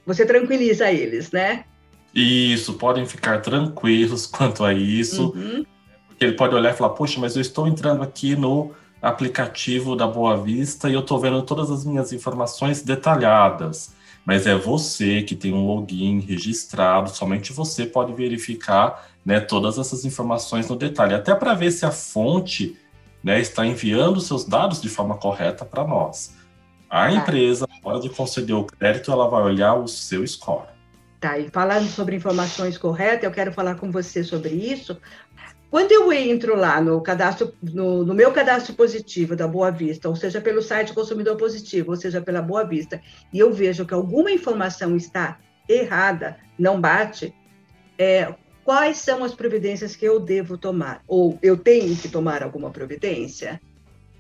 Você 0.06 0.26
tranquiliza 0.26 0.92
eles, 0.92 1.32
né? 1.32 1.66
Isso, 2.14 2.76
podem 2.76 3.06
ficar 3.06 3.42
tranquilos 3.42 4.26
quanto 4.28 4.64
a 4.64 4.74
isso. 4.74 5.32
Uhum. 5.36 5.66
Porque 6.08 6.26
ele 6.26 6.36
pode 6.36 6.54
olhar 6.54 6.74
e 6.74 6.78
falar: 6.78 6.92
Poxa, 6.92 7.20
mas 7.20 7.36
eu 7.36 7.42
estou 7.42 7.68
entrando 7.68 8.04
aqui 8.04 8.36
no 8.36 8.72
aplicativo 9.02 9.96
da 9.96 10.08
Boa 10.08 10.38
Vista 10.38 10.90
e 10.90 10.94
eu 10.94 11.02
estou 11.02 11.20
vendo 11.20 11.42
todas 11.44 11.70
as 11.70 11.86
minhas 11.86 12.12
informações 12.12 12.82
detalhadas 12.82 13.96
mas 14.28 14.46
é 14.46 14.54
você 14.54 15.24
que 15.24 15.34
tem 15.34 15.54
um 15.54 15.66
login 15.66 16.20
registrado, 16.20 17.10
somente 17.10 17.54
você 17.54 17.86
pode 17.86 18.12
verificar 18.12 19.08
né, 19.26 19.40
todas 19.40 19.78
essas 19.78 20.04
informações 20.04 20.68
no 20.68 20.76
detalhe, 20.76 21.14
até 21.14 21.34
para 21.34 21.54
ver 21.54 21.72
se 21.72 21.86
a 21.86 21.92
fonte 21.92 22.78
né, 23.24 23.40
está 23.40 23.66
enviando 23.66 24.20
seus 24.20 24.44
dados 24.44 24.82
de 24.82 24.90
forma 24.90 25.16
correta 25.16 25.64
para 25.64 25.88
nós. 25.88 26.36
A 26.90 27.06
tá. 27.06 27.12
empresa, 27.14 27.66
na 27.70 27.90
hora 27.90 28.02
de 28.02 28.10
conceder 28.10 28.54
o 28.54 28.66
crédito, 28.66 29.14
ela 29.14 29.30
vai 29.30 29.44
olhar 29.44 29.76
o 29.76 29.88
seu 29.88 30.28
score. 30.28 30.68
Tá, 31.22 31.40
e 31.40 31.50
falando 31.50 31.88
sobre 31.88 32.18
informações 32.18 32.78
corretas, 32.78 33.24
eu 33.24 33.32
quero 33.32 33.54
falar 33.54 33.76
com 33.76 33.90
você 33.90 34.26
sobre 34.26 34.50
isso. 34.50 34.98
Quando 35.70 35.92
eu 35.92 36.12
entro 36.14 36.56
lá 36.56 36.80
no 36.80 37.02
cadastro, 37.02 37.54
no, 37.62 38.06
no, 38.06 38.14
meu 38.14 38.32
cadastro 38.32 38.74
positivo 38.74 39.36
da 39.36 39.48
Boa 39.48 39.70
Vista, 39.70 40.08
ou 40.08 40.16
seja, 40.16 40.40
pelo 40.40 40.62
site 40.62 40.94
Consumidor 40.94 41.36
Positivo, 41.36 41.92
ou 41.92 41.98
seja, 41.98 42.22
pela 42.22 42.42
Boa 42.42 42.64
Vista, 42.64 43.02
e 43.34 43.40
eu 43.40 43.52
vejo 43.52 43.86
que 43.86 43.94
alguma 43.94 44.32
informação 44.32 44.96
está 44.96 45.40
errada, 45.68 46.38
não 46.58 46.80
bate, 46.80 47.34
é, 47.98 48.34
quais 48.64 48.98
são 48.98 49.24
as 49.24 49.34
providências 49.34 49.96
que 49.96 50.06
eu 50.06 50.20
devo 50.22 50.58
tomar? 50.58 51.02
Ou 51.06 51.38
eu 51.42 51.58
tenho 51.58 51.94
que 51.98 52.08
tomar 52.08 52.44
alguma 52.44 52.70
providência? 52.70 53.60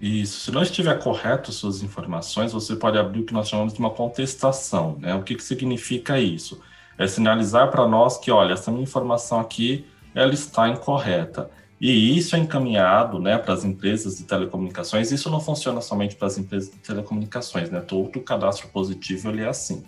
Isso. 0.01 0.41
Se 0.41 0.51
não 0.51 0.61
estiver 0.61 0.99
correto 0.99 1.51
suas 1.53 1.81
informações, 1.81 2.51
você 2.51 2.75
pode 2.75 2.97
abrir 2.97 3.21
o 3.21 3.25
que 3.25 3.33
nós 3.33 3.47
chamamos 3.47 3.73
de 3.73 3.79
uma 3.79 3.89
contestação. 3.89 4.97
Né? 4.99 5.15
O 5.15 5.23
que, 5.23 5.33
que 5.35 5.43
significa 5.43 6.19
isso? 6.19 6.61
É 6.97 7.07
sinalizar 7.07 7.71
para 7.71 7.87
nós 7.87 8.17
que, 8.17 8.29
olha, 8.31 8.53
essa 8.53 8.69
minha 8.69 8.83
informação 8.83 9.39
aqui 9.39 9.85
ela 10.17 10.33
está 10.33 10.67
incorreta. 10.67 11.49
E 11.79 12.17
isso 12.17 12.35
é 12.35 12.39
encaminhado 12.39 13.19
né, 13.19 13.37
para 13.37 13.53
as 13.53 13.63
empresas 13.63 14.17
de 14.17 14.23
telecomunicações. 14.23 15.11
Isso 15.11 15.29
não 15.29 15.39
funciona 15.39 15.79
somente 15.79 16.15
para 16.15 16.27
as 16.27 16.37
empresas 16.37 16.71
de 16.71 16.77
telecomunicações, 16.77 17.69
né? 17.69 17.79
Todo 17.81 18.19
cadastro 18.21 18.67
positivo 18.69 19.29
ele 19.29 19.43
é 19.43 19.47
assim. 19.47 19.83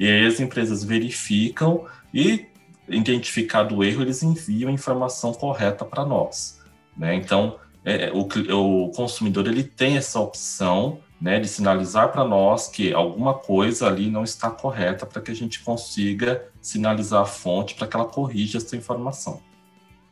E 0.00 0.06
aí 0.06 0.26
as 0.26 0.40
empresas 0.40 0.82
verificam 0.82 1.86
e, 2.12 2.46
identificado 2.88 3.76
o 3.76 3.84
erro, 3.84 4.02
eles 4.02 4.22
enviam 4.22 4.68
a 4.68 4.72
informação 4.72 5.32
correta 5.32 5.84
para 5.84 6.04
nós. 6.04 6.60
Né? 6.96 7.14
Então, 7.14 7.56
é, 7.84 8.06
é, 8.06 8.12
o, 8.12 8.26
o 8.86 8.90
consumidor 8.90 9.46
ele 9.46 9.62
tem 9.62 9.96
essa 9.96 10.18
opção 10.18 10.98
né, 11.20 11.38
de 11.38 11.46
sinalizar 11.48 12.10
para 12.10 12.24
nós 12.24 12.66
que 12.66 12.92
alguma 12.92 13.34
coisa 13.34 13.86
ali 13.86 14.10
não 14.10 14.24
está 14.24 14.50
correta 14.50 15.06
para 15.06 15.22
que 15.22 15.30
a 15.30 15.34
gente 15.34 15.60
consiga 15.60 16.44
sinalizar 16.60 17.22
a 17.22 17.26
fonte 17.26 17.74
para 17.76 17.86
que 17.86 17.96
ela 17.96 18.06
corrija 18.06 18.58
essa 18.58 18.76
informação. 18.76 19.40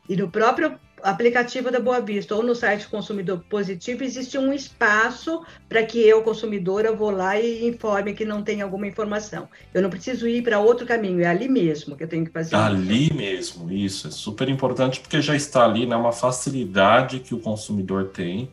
E 0.09 0.15
no 0.15 0.29
próprio 0.29 0.79
aplicativo 1.03 1.71
da 1.71 1.79
Boa 1.79 1.99
Vista 2.01 2.35
ou 2.35 2.41
no 2.41 2.55
site 2.55 2.87
Consumidor 2.87 3.43
Positivo 3.49 4.03
existe 4.03 4.37
um 4.37 4.51
espaço 4.51 5.43
para 5.69 5.83
que 5.83 5.99
eu, 5.99 6.23
consumidora, 6.23 6.91
vou 6.91 7.11
lá 7.11 7.39
e 7.39 7.67
informe 7.67 8.13
que 8.13 8.25
não 8.25 8.41
tem 8.41 8.61
alguma 8.61 8.87
informação. 8.87 9.47
Eu 9.73 9.81
não 9.81 9.89
preciso 9.89 10.27
ir 10.27 10.41
para 10.41 10.59
outro 10.59 10.85
caminho, 10.85 11.21
é 11.21 11.27
ali 11.27 11.47
mesmo 11.47 11.95
que 11.95 12.03
eu 12.03 12.07
tenho 12.07 12.25
que 12.25 12.31
fazer. 12.31 12.55
Ali 12.55 13.13
mesmo, 13.13 13.71
isso 13.71 14.07
é 14.07 14.11
super 14.11 14.49
importante 14.49 14.99
porque 14.99 15.21
já 15.21 15.35
está 15.35 15.63
ali, 15.63 15.85
né, 15.85 15.95
uma 15.95 16.11
facilidade 16.11 17.19
que 17.19 17.33
o 17.33 17.39
consumidor 17.39 18.05
tem 18.09 18.49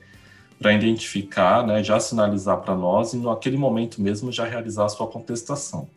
para 0.59 0.73
identificar, 0.73 1.67
né, 1.67 1.83
já 1.83 1.99
sinalizar 1.99 2.59
para 2.59 2.75
nós 2.75 3.13
e 3.13 3.17
naquele 3.17 3.57
momento 3.57 4.01
mesmo 4.01 4.31
já 4.31 4.45
realizar 4.45 4.85
a 4.85 4.89
sua 4.89 5.07
contestação. 5.07 5.89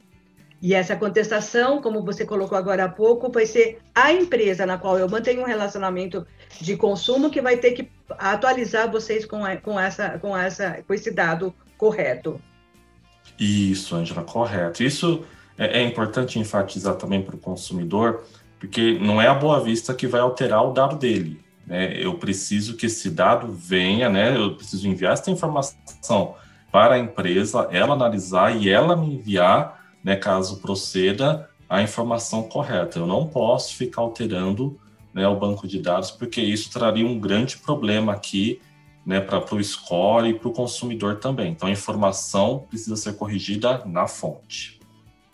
E 0.61 0.73
essa 0.73 0.95
contestação, 0.95 1.81
como 1.81 2.03
você 2.03 2.25
colocou 2.25 2.57
agora 2.57 2.85
há 2.85 2.89
pouco, 2.89 3.31
vai 3.31 3.45
ser 3.45 3.79
a 3.93 4.11
empresa 4.11 4.65
na 4.65 4.77
qual 4.77 4.97
eu 4.97 5.07
mantenho 5.07 5.41
um 5.41 5.45
relacionamento 5.45 6.25
de 6.59 6.75
consumo 6.75 7.29
que 7.29 7.41
vai 7.41 7.57
ter 7.57 7.71
que 7.71 7.91
atualizar 8.09 8.91
vocês 8.91 9.25
com, 9.25 9.45
a, 9.45 9.55
com, 9.57 9.79
essa, 9.79 10.17
com, 10.17 10.35
essa, 10.35 10.83
com 10.87 10.93
esse 10.93 11.11
dado 11.11 11.53
correto. 11.77 12.41
Isso, 13.39 13.95
Angela, 13.95 14.23
correto. 14.23 14.83
Isso 14.83 15.23
é, 15.57 15.81
é 15.81 15.83
importante 15.83 16.39
enfatizar 16.39 16.95
também 16.95 17.21
para 17.21 17.35
o 17.35 17.39
consumidor, 17.39 18.23
porque 18.59 18.97
não 18.99 19.21
é 19.21 19.27
a 19.27 19.35
Boa 19.35 19.59
Vista 19.59 19.93
que 19.93 20.07
vai 20.07 20.21
alterar 20.21 20.63
o 20.63 20.73
dado 20.73 20.95
dele. 20.95 21.39
Né? 21.67 22.03
Eu 22.03 22.15
preciso 22.15 22.75
que 22.75 22.87
esse 22.87 23.11
dado 23.11 23.51
venha, 23.51 24.09
né? 24.09 24.35
eu 24.35 24.55
preciso 24.55 24.87
enviar 24.87 25.13
essa 25.13 25.29
informação 25.29 26.35
para 26.71 26.95
a 26.95 26.99
empresa, 26.99 27.67
ela 27.71 27.93
analisar 27.93 28.55
e 28.55 28.69
ela 28.69 28.95
me 28.95 29.15
enviar 29.15 29.76
né, 30.07 30.15
caso 30.15 30.61
proceda, 30.61 31.49
a 31.67 31.83
informação 31.83 32.43
correta. 32.43 32.97
Eu 32.97 33.05
não 33.05 33.27
posso 33.27 33.75
ficar 33.75 34.03
alterando 34.03 34.79
né, 35.13 35.27
o 35.27 35.35
banco 35.35 35.67
de 35.67 35.81
dados, 35.81 36.11
porque 36.11 36.39
isso 36.39 36.71
traria 36.71 37.05
um 37.05 37.19
grande 37.19 37.57
problema 37.57 38.13
aqui 38.13 38.61
né, 39.05 39.19
para 39.19 39.53
o 39.53 39.61
score 39.61 40.29
e 40.29 40.33
para 40.33 40.47
o 40.47 40.53
consumidor 40.53 41.17
também. 41.17 41.51
Então, 41.51 41.67
a 41.67 41.71
informação 41.71 42.65
precisa 42.69 42.95
ser 42.95 43.17
corrigida 43.17 43.83
na 43.85 44.07
fonte. 44.07 44.79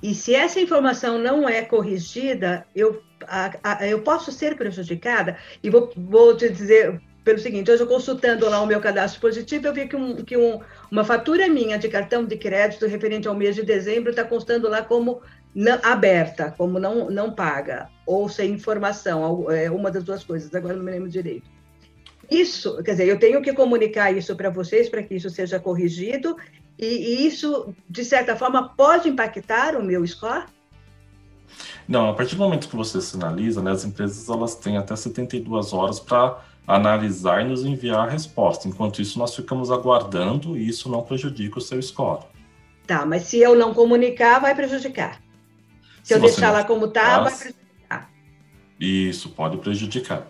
E 0.01 0.15
se 0.15 0.33
essa 0.33 0.59
informação 0.59 1.19
não 1.19 1.47
é 1.47 1.61
corrigida, 1.61 2.65
eu, 2.75 3.03
a, 3.27 3.53
a, 3.63 3.87
eu 3.87 4.01
posso 4.01 4.31
ser 4.31 4.57
prejudicada? 4.57 5.37
E 5.61 5.69
vou, 5.69 5.93
vou 5.95 6.35
te 6.35 6.49
dizer, 6.49 6.99
pelo 7.23 7.39
seguinte, 7.39 7.71
hoje 7.71 7.81
eu 7.81 7.87
consultando 7.87 8.49
lá 8.49 8.61
o 8.61 8.67
meu 8.67 8.81
cadastro 8.81 9.21
positivo, 9.21 9.67
eu 9.67 9.73
vi 9.73 9.87
que, 9.87 9.95
um, 9.95 10.15
que 10.17 10.35
um, 10.35 10.59
uma 10.91 11.03
fatura 11.03 11.47
minha 11.47 11.77
de 11.77 11.87
cartão 11.87 12.25
de 12.25 12.35
crédito 12.35 12.85
referente 12.85 13.27
ao 13.27 13.35
mês 13.35 13.55
de 13.55 13.63
dezembro 13.63 14.09
está 14.09 14.23
constando 14.23 14.67
lá 14.67 14.81
como 14.81 15.21
não, 15.55 15.79
aberta, 15.83 16.53
como 16.57 16.79
não, 16.79 17.09
não 17.09 17.31
paga, 17.31 17.89
ou 18.05 18.27
sem 18.27 18.51
informação, 18.51 19.49
é 19.49 19.71
uma 19.71 19.89
das 19.89 20.03
duas 20.03 20.23
coisas, 20.23 20.53
agora 20.53 20.75
não 20.75 20.83
me 20.83 20.91
lembro 20.91 21.09
direito. 21.09 21.49
Isso, 22.29 22.81
quer 22.83 22.91
dizer, 22.91 23.07
eu 23.07 23.19
tenho 23.19 23.41
que 23.41 23.53
comunicar 23.53 24.11
isso 24.11 24.35
para 24.35 24.49
vocês 24.49 24.89
para 24.89 25.03
que 25.03 25.15
isso 25.15 25.29
seja 25.29 25.59
corrigido, 25.59 26.35
e, 26.77 26.85
e 26.85 27.27
isso, 27.27 27.73
de 27.89 28.03
certa 28.03 28.35
forma, 28.35 28.69
pode 28.75 29.07
impactar 29.07 29.77
o 29.77 29.83
meu 29.83 30.05
score? 30.05 30.45
Não, 31.87 32.09
a 32.09 32.13
partir 32.13 32.35
do 32.35 32.41
momento 32.41 32.67
que 32.67 32.75
você 32.75 32.99
sinaliza, 32.99 33.61
né, 33.61 33.71
as 33.71 33.85
empresas 33.85 34.27
elas 34.29 34.55
têm 34.55 34.77
até 34.77 34.95
72 34.95 35.73
horas 35.73 35.99
para 35.99 36.41
analisar 36.67 37.41
e 37.41 37.49
nos 37.49 37.65
enviar 37.65 38.07
a 38.07 38.11
resposta. 38.11 38.67
Enquanto 38.67 39.01
isso, 39.01 39.19
nós 39.19 39.35
ficamos 39.35 39.71
aguardando 39.71 40.57
e 40.57 40.67
isso 40.67 40.89
não 40.89 41.01
prejudica 41.01 41.59
o 41.59 41.61
seu 41.61 41.81
score. 41.81 42.25
Tá, 42.87 43.05
mas 43.05 43.23
se 43.23 43.39
eu 43.39 43.55
não 43.55 43.73
comunicar, 43.73 44.39
vai 44.39 44.55
prejudicar. 44.55 45.21
Se, 46.01 46.09
se 46.09 46.13
eu 46.13 46.19
deixar 46.19 46.51
lá 46.51 46.63
como 46.63 46.85
está, 46.85 47.21
vai 47.21 47.33
prejudicar. 47.33 48.09
Isso, 48.79 49.29
pode 49.29 49.57
prejudicar. 49.57 50.27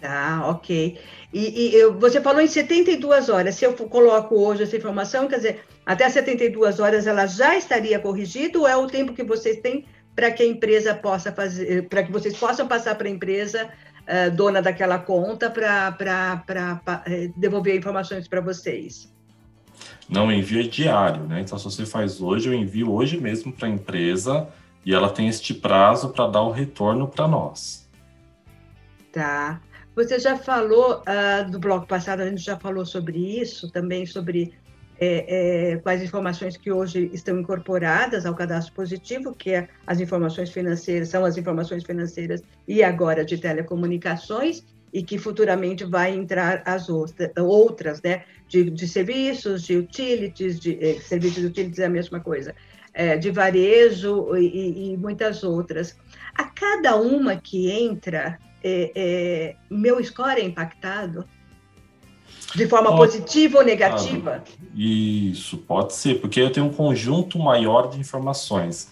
Tá, 0.00 0.48
ok. 0.48 0.98
E, 1.32 1.76
e 1.76 1.86
você 1.90 2.20
falou 2.20 2.40
em 2.40 2.46
72 2.46 3.28
horas. 3.28 3.54
Se 3.54 3.64
eu 3.64 3.74
coloco 3.74 4.34
hoje 4.34 4.62
essa 4.62 4.76
informação, 4.76 5.28
quer 5.28 5.36
dizer, 5.36 5.64
até 5.84 6.08
72 6.08 6.80
horas 6.80 7.06
ela 7.06 7.26
já 7.26 7.56
estaria 7.56 7.98
corrigida 7.98 8.58
ou 8.58 8.66
é 8.66 8.76
o 8.76 8.86
tempo 8.86 9.12
que 9.12 9.22
vocês 9.22 9.60
têm 9.60 9.84
para 10.16 10.30
que 10.30 10.42
a 10.42 10.46
empresa 10.46 10.94
possa 10.94 11.30
fazer, 11.30 11.88
para 11.88 12.02
que 12.02 12.10
vocês 12.10 12.36
possam 12.36 12.66
passar 12.66 12.94
para 12.94 13.08
a 13.08 13.10
empresa 13.10 13.70
uh, 14.02 14.34
dona 14.34 14.60
daquela 14.60 14.98
conta 14.98 15.50
para 15.50 16.42
eh, 17.06 17.30
devolver 17.36 17.76
informações 17.76 18.28
para 18.28 18.40
vocês? 18.40 19.12
Não, 20.08 20.26
o 20.26 20.32
envio 20.32 20.60
é 20.60 20.64
diário, 20.64 21.24
né? 21.24 21.40
Então, 21.40 21.56
se 21.58 21.64
você 21.64 21.86
faz 21.86 22.20
hoje, 22.20 22.48
eu 22.48 22.54
envio 22.54 22.92
hoje 22.92 23.18
mesmo 23.20 23.52
para 23.52 23.68
a 23.68 23.70
empresa 23.70 24.48
e 24.84 24.94
ela 24.94 25.08
tem 25.10 25.28
este 25.28 25.54
prazo 25.54 26.10
para 26.10 26.26
dar 26.26 26.42
o 26.42 26.50
retorno 26.50 27.06
para 27.06 27.28
nós. 27.28 27.88
Tá. 29.12 29.60
Você 29.94 30.18
já 30.18 30.36
falou 30.36 31.02
uh, 31.02 31.50
do 31.50 31.58
bloco 31.58 31.86
passado, 31.86 32.20
a 32.20 32.28
gente 32.28 32.42
já 32.42 32.56
falou 32.56 32.86
sobre 32.86 33.18
isso, 33.40 33.70
também 33.70 34.06
sobre 34.06 34.52
é, 35.00 35.72
é, 35.72 35.76
quais 35.78 36.02
informações 36.02 36.58
que 36.58 36.70
hoje 36.70 37.10
estão 37.14 37.40
incorporadas 37.40 38.26
ao 38.26 38.34
cadastro 38.34 38.74
positivo, 38.74 39.34
que 39.34 39.50
é 39.52 39.68
as 39.86 39.98
informações 39.98 40.50
financeiras, 40.50 41.08
são 41.08 41.24
as 41.24 41.38
informações 41.38 41.84
financeiras 41.84 42.42
e 42.68 42.82
agora 42.82 43.24
de 43.24 43.38
telecomunicações, 43.38 44.62
e 44.92 45.02
que 45.02 45.16
futuramente 45.16 45.84
vai 45.84 46.14
entrar 46.14 46.62
as 46.66 46.88
outras, 46.88 48.02
né, 48.02 48.24
de, 48.48 48.68
de 48.70 48.88
serviços, 48.88 49.62
de 49.62 49.76
utilities, 49.76 50.58
de 50.58 50.76
eh, 50.84 51.00
serviços 51.00 51.40
de 51.40 51.46
utilities 51.46 51.78
é 51.78 51.86
a 51.86 51.90
mesma 51.90 52.20
coisa, 52.20 52.54
é, 52.92 53.16
de 53.16 53.30
varejo 53.30 54.36
e, 54.36 54.92
e, 54.92 54.96
muitas 54.96 55.44
outras. 55.44 55.96
A 56.34 56.44
cada 56.44 56.96
uma 56.96 57.36
que 57.36 57.70
entra, 57.70 58.36
é, 58.62 59.54
meu 59.70 60.02
score 60.02 60.40
é 60.40 60.44
impactado? 60.44 61.24
De 62.54 62.66
forma 62.66 62.90
pode, 62.90 63.12
positiva 63.12 63.58
ou 63.58 63.64
negativa? 63.64 64.42
Isso, 64.74 65.58
pode 65.58 65.94
ser, 65.94 66.20
porque 66.20 66.40
eu 66.40 66.50
tenho 66.50 66.66
um 66.66 66.72
conjunto 66.72 67.38
maior 67.38 67.88
de 67.88 67.98
informações. 67.98 68.88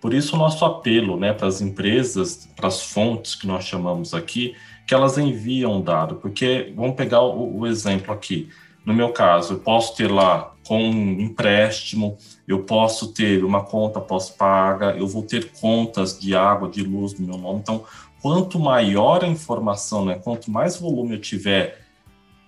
Por 0.00 0.12
isso, 0.12 0.36
o 0.36 0.38
nosso 0.38 0.64
apelo 0.64 1.16
né, 1.16 1.32
para 1.32 1.46
as 1.46 1.60
empresas, 1.60 2.48
para 2.54 2.68
as 2.68 2.82
fontes 2.82 3.34
que 3.34 3.46
nós 3.46 3.64
chamamos 3.64 4.12
aqui, 4.12 4.54
que 4.86 4.94
elas 4.94 5.16
enviam 5.16 5.80
dado. 5.80 6.16
Porque, 6.16 6.72
vamos 6.76 6.94
pegar 6.94 7.22
o, 7.22 7.60
o 7.60 7.66
exemplo 7.66 8.12
aqui. 8.12 8.48
No 8.84 8.92
meu 8.92 9.10
caso, 9.10 9.54
eu 9.54 9.58
posso 9.60 9.96
ter 9.96 10.10
lá 10.10 10.52
com 10.66 10.82
um 10.82 11.20
empréstimo, 11.20 12.18
eu 12.46 12.64
posso 12.64 13.12
ter 13.12 13.44
uma 13.44 13.62
conta 13.62 14.00
pós-paga, 14.00 14.94
eu 14.96 15.06
vou 15.06 15.22
ter 15.22 15.52
contas 15.52 16.18
de 16.18 16.34
água, 16.34 16.68
de 16.68 16.82
luz 16.82 17.18
no 17.18 17.26
meu 17.26 17.38
nome. 17.38 17.60
Então, 17.60 17.84
quanto 18.20 18.58
maior 18.58 19.24
a 19.24 19.28
informação, 19.28 20.04
né, 20.04 20.16
quanto 20.22 20.50
mais 20.50 20.76
volume 20.76 21.14
eu 21.14 21.20
tiver 21.20 21.83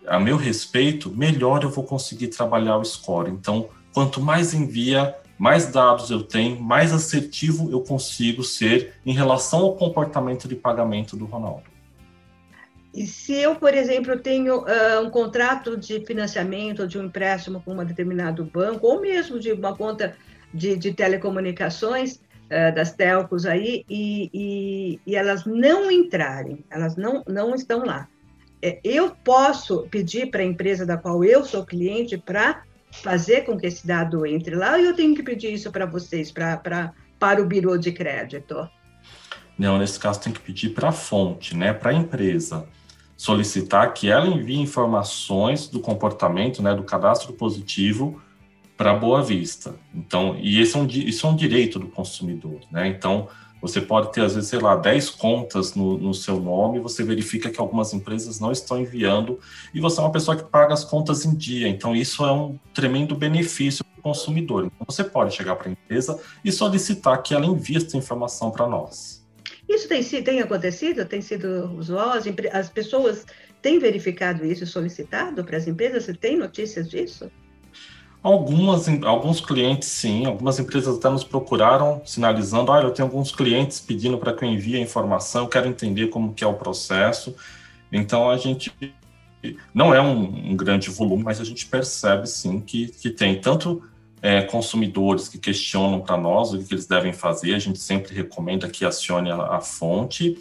a 0.07 0.19
meu 0.19 0.37
respeito, 0.37 1.11
melhor 1.11 1.63
eu 1.63 1.71
vou 1.71 1.85
conseguir 1.85 2.29
trabalhar 2.29 2.77
o 2.77 2.85
score. 2.85 3.31
Então, 3.31 3.69
quanto 3.93 4.21
mais 4.21 4.55
envia, 4.55 5.15
mais 5.39 5.67
dados 5.67 6.11
eu 6.11 6.23
tenho, 6.23 6.61
mais 6.61 6.93
assertivo 6.93 7.71
eu 7.71 7.81
consigo 7.81 8.43
ser 8.43 8.95
em 9.05 9.13
relação 9.13 9.61
ao 9.61 9.77
comportamento 9.77 10.49
de 10.49 10.55
pagamento 10.55 11.17
do 11.17 11.25
Ronaldo. 11.25 11.65
E 12.95 13.07
se 13.07 13.35
eu, 13.35 13.55
por 13.57 13.75
exemplo, 13.75 14.19
tenho 14.19 14.61
uh, 14.61 15.01
um 15.05 15.11
contrato 15.11 15.77
de 15.77 16.01
financiamento 16.07 16.87
de 16.89 16.99
um 16.99 17.05
empréstimo 17.05 17.61
com 17.61 17.75
um 17.75 17.85
determinado 17.85 18.43
banco, 18.43 18.87
ou 18.87 19.03
mesmo 19.03 19.39
de 19.39 19.53
uma 19.53 19.77
conta 19.77 20.17
de, 20.55 20.79
de 20.79 20.95
telecomunicações, 20.95 22.15
uh, 22.15 22.75
das 22.75 22.95
telcos 22.95 23.45
aí, 23.45 23.85
e, 23.87 24.31
e, 24.33 25.01
e, 25.07 25.15
elas 25.15 25.45
não 25.45 25.91
entrarem, 25.91 26.65
elas 26.71 26.97
não, 26.97 27.23
não 27.29 27.55
estão 27.55 27.85
lá. 27.85 28.09
É, 28.63 28.81
eu 28.83 29.11
posso 29.11 29.87
pedir 29.91 30.31
para 30.31 30.43
a 30.43 30.47
empresa 30.47 30.87
da 30.87 30.97
qual 30.97 31.23
eu 31.25 31.45
sou 31.45 31.65
cliente 31.65 32.17
para 32.17 32.63
fazer 32.91 33.43
com 33.43 33.57
que 33.59 33.67
esse 33.67 33.87
dado 33.87 34.25
entre 34.25 34.55
lá, 34.55 34.73
ou 34.73 34.79
eu 34.79 34.95
tenho 34.95 35.15
que 35.15 35.23
pedir 35.23 35.53
isso 35.53 35.71
para 35.71 35.87
vocês, 35.87 36.31
pra, 36.31 36.57
pra, 36.57 36.93
para 37.19 37.43
o 37.43 37.47
birô 37.47 37.77
de 37.77 37.93
crédito? 37.93 38.69
Não, 39.59 39.79
nesse 39.79 39.99
caso 39.99 40.21
tem 40.21 40.33
que 40.33 40.41
pedir 40.41 40.71
para 40.71 40.89
a 40.89 40.93
fonte, 40.93 41.57
né, 41.57 41.73
para 41.73 41.91
a 41.91 41.95
empresa, 41.95 42.67
solicitar 43.17 43.93
que 43.95 44.11
ela 44.11 44.27
envie 44.27 44.59
informações 44.59 45.69
do 45.69 45.81
comportamento, 45.81 46.63
né, 46.63 46.75
do 46.75 46.83
cadastro 46.83 47.33
positivo 47.33 48.21
para 48.77 48.93
Boa 48.95 49.23
Vista. 49.23 49.75
Então, 49.95 50.37
e 50.39 50.61
esse 50.61 50.77
é 50.77 50.81
um, 50.81 50.87
isso 50.87 51.27
é 51.27 51.31
um 51.31 51.37
direito 51.37 51.79
do 51.79 51.87
consumidor, 51.89 52.61
né? 52.71 52.87
Então, 52.89 53.29
você 53.61 53.81
pode 53.81 54.13
ter, 54.13 54.23
às 54.23 54.35
vezes, 54.35 54.51
sei 54.51 54.59
lá, 54.59 54.77
10 54.77 55.11
contas 55.11 55.75
no, 55.75 55.97
no 55.97 56.13
seu 56.13 56.39
nome, 56.39 56.79
você 56.79 57.03
verifica 57.03 57.51
que 57.51 57.61
algumas 57.61 57.93
empresas 57.95 58.39
não 58.39 58.53
estão 58.53 58.81
enviando, 58.81 59.39
e 59.75 59.81
você 59.81 59.99
é 59.99 60.03
uma 60.03 60.13
pessoa 60.13 60.37
que 60.37 60.45
paga 60.45 60.75
as 60.75 60.85
contas 60.85 61.25
em 61.25 61.35
dia. 61.35 61.69
Então, 61.69 61.95
isso 61.95 62.25
é 62.25 62.33
um 62.33 62.59
tremendo 62.75 63.15
benefício 63.15 63.85
para 63.85 63.99
o 63.99 64.03
consumidor. 64.03 64.67
Então, 64.67 64.87
você 64.87 65.03
pode 65.03 65.35
chegar 65.35 65.57
para 65.57 65.69
a 65.69 65.73
empresa 65.73 66.21
e 66.45 66.53
solicitar 66.53 67.23
que 67.23 67.35
ela 67.35 67.47
envie 67.47 67.77
essa 67.77 67.97
informação 67.97 68.51
para 68.51 68.67
nós. 68.67 69.25
Isso 69.69 69.89
tem, 69.89 70.03
tem 70.03 70.41
acontecido? 70.41 71.05
Tem 71.05 71.21
sido 71.21 71.73
usual? 71.77 72.11
As, 72.11 72.25
as 72.53 72.71
pessoas 72.71 73.27
têm 73.61 73.79
verificado 73.79 74.45
isso 74.45 74.65
e 74.65 74.67
solicitado 74.67 75.45
para 75.45 75.57
as 75.57 75.67
empresas? 75.67 76.05
Você 76.05 76.15
tem 76.15 76.37
notícias 76.37 76.89
disso? 76.89 77.31
Algumas, 78.27 78.89
alguns 79.05 79.41
clientes, 79.41 79.89
sim. 79.89 80.27
Algumas 80.27 80.59
empresas 80.59 80.99
até 80.99 81.09
nos 81.09 81.23
procuraram, 81.23 82.03
sinalizando: 82.05 82.73
olha, 82.73 82.87
eu 82.87 82.91
tenho 82.91 83.07
alguns 83.07 83.31
clientes 83.31 83.79
pedindo 83.79 84.19
para 84.19 84.33
que 84.33 84.45
eu 84.45 84.49
envie 84.49 84.75
a 84.75 84.81
informação, 84.81 85.43
eu 85.43 85.49
quero 85.49 85.69
entender 85.69 86.09
como 86.09 86.35
que 86.35 86.43
é 86.43 86.47
o 86.47 86.55
processo. 86.55 87.37
Então, 87.93 88.29
a 88.29 88.37
gente 88.37 88.73
não 89.73 89.95
é 89.95 90.03
um, 90.03 90.51
um 90.51 90.57
grande 90.57 90.91
volume, 90.91 91.23
mas 91.23 91.41
a 91.41 91.45
gente 91.45 91.67
percebe, 91.67 92.27
sim, 92.27 92.59
que, 92.59 92.89
que 92.89 93.11
tem 93.11 93.41
tanto 93.41 93.81
é, 94.21 94.43
consumidores 94.43 95.29
que 95.29 95.39
questionam 95.39 96.01
para 96.01 96.17
nós 96.17 96.53
o 96.53 96.59
que 96.59 96.75
eles 96.75 96.87
devem 96.89 97.13
fazer, 97.13 97.55
a 97.55 97.61
gente 97.61 97.79
sempre 97.79 98.13
recomenda 98.13 98.69
que 98.69 98.85
acione 98.85 99.31
a, 99.31 99.37
a 99.37 99.61
fonte, 99.61 100.37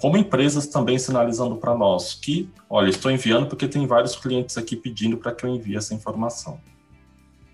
como 0.00 0.16
empresas 0.16 0.66
também 0.68 0.98
sinalizando 0.98 1.56
para 1.56 1.74
nós 1.74 2.14
que, 2.14 2.48
olha, 2.70 2.88
estou 2.88 3.10
enviando 3.10 3.46
porque 3.46 3.68
tem 3.68 3.86
vários 3.86 4.16
clientes 4.16 4.56
aqui 4.56 4.74
pedindo 4.74 5.18
para 5.18 5.32
que 5.32 5.44
eu 5.44 5.50
envie 5.50 5.76
essa 5.76 5.92
informação. 5.92 6.58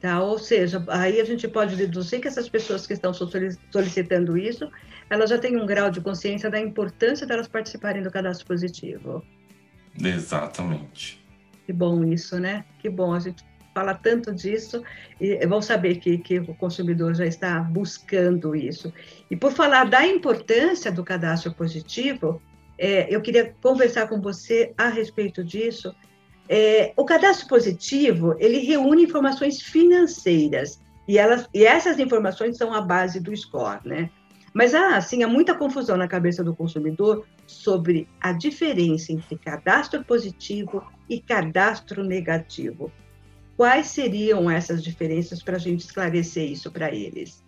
Tá? 0.03 0.21
Ou 0.21 0.37
seja, 0.37 0.85
aí 0.89 1.21
a 1.21 1.25
gente 1.25 1.47
pode 1.47 1.77
deduzir 1.77 2.21
que 2.21 2.27
essas 2.27 2.49
pessoas 2.49 2.89
que 2.89 2.93
estão 2.93 3.13
solicitando 3.15 4.37
isso, 4.37 4.69
elas 5.09 5.31
já 5.31 5.39
têm 5.39 5.57
um 5.57 5.65
grau 5.65 5.93
de 5.93 6.01
consciência 6.01 6.51
da 6.51 6.59
importância 6.59 7.25
delas 7.25 7.47
participarem 7.47 8.03
do 8.03 8.11
cadastro 8.11 8.45
positivo. 8.45 9.25
Exatamente. 9.97 11.25
Que 11.65 11.73
bom 11.73 12.03
isso, 12.03 12.41
né? 12.41 12.65
Que 12.81 12.91
bom. 12.91 13.15
A 13.15 13.21
gente 13.21 13.45
fala 13.73 13.95
tanto 13.95 14.35
disso 14.35 14.83
e 15.21 15.47
vão 15.47 15.63
saber 15.63 16.01
que, 16.01 16.19
que 16.19 16.41
o 16.41 16.55
consumidor 16.57 17.15
já 17.15 17.25
está 17.25 17.61
buscando 17.61 18.57
isso. 18.57 18.93
E 19.31 19.37
por 19.37 19.53
falar 19.53 19.85
da 19.85 20.05
importância 20.05 20.91
do 20.91 21.05
cadastro 21.05 21.55
positivo, 21.55 22.43
é, 22.77 23.07
eu 23.09 23.21
queria 23.21 23.55
conversar 23.63 24.09
com 24.09 24.21
você 24.21 24.75
a 24.77 24.89
respeito 24.89 25.45
disso, 25.45 25.95
é, 26.49 26.93
o 26.97 27.05
cadastro 27.05 27.49
positivo 27.49 28.35
ele 28.39 28.59
reúne 28.59 29.05
informações 29.05 29.61
financeiras 29.61 30.81
e 31.07 31.19
elas 31.19 31.49
e 31.53 31.65
essas 31.65 31.99
informações 31.99 32.57
são 32.57 32.73
a 32.73 32.81
base 32.81 33.21
do 33.21 33.37
score, 33.37 33.81
né? 33.85 34.11
Mas 34.55 34.75
há, 34.75 34.97
assim, 34.97 35.23
há 35.23 35.29
muita 35.29 35.55
confusão 35.55 35.97
na 35.97 36.07
cabeça 36.07 36.45
do 36.45 36.55
consumidor 36.55 37.25
sobre 37.47 38.07
a 38.21 38.33
diferença 38.33 39.13
entre 39.13 39.37
cadastro 39.39 40.05
positivo 40.05 40.85
e 41.09 41.21
cadastro 41.21 42.05
negativo. 42.05 42.93
Quais 43.57 43.89
seriam 43.89 44.51
essas 44.51 44.83
diferenças 44.83 45.43
para 45.43 45.57
a 45.57 45.59
gente 45.59 45.81
esclarecer 45.81 46.51
isso 46.51 46.71
para 46.71 46.95
eles? 46.95 47.43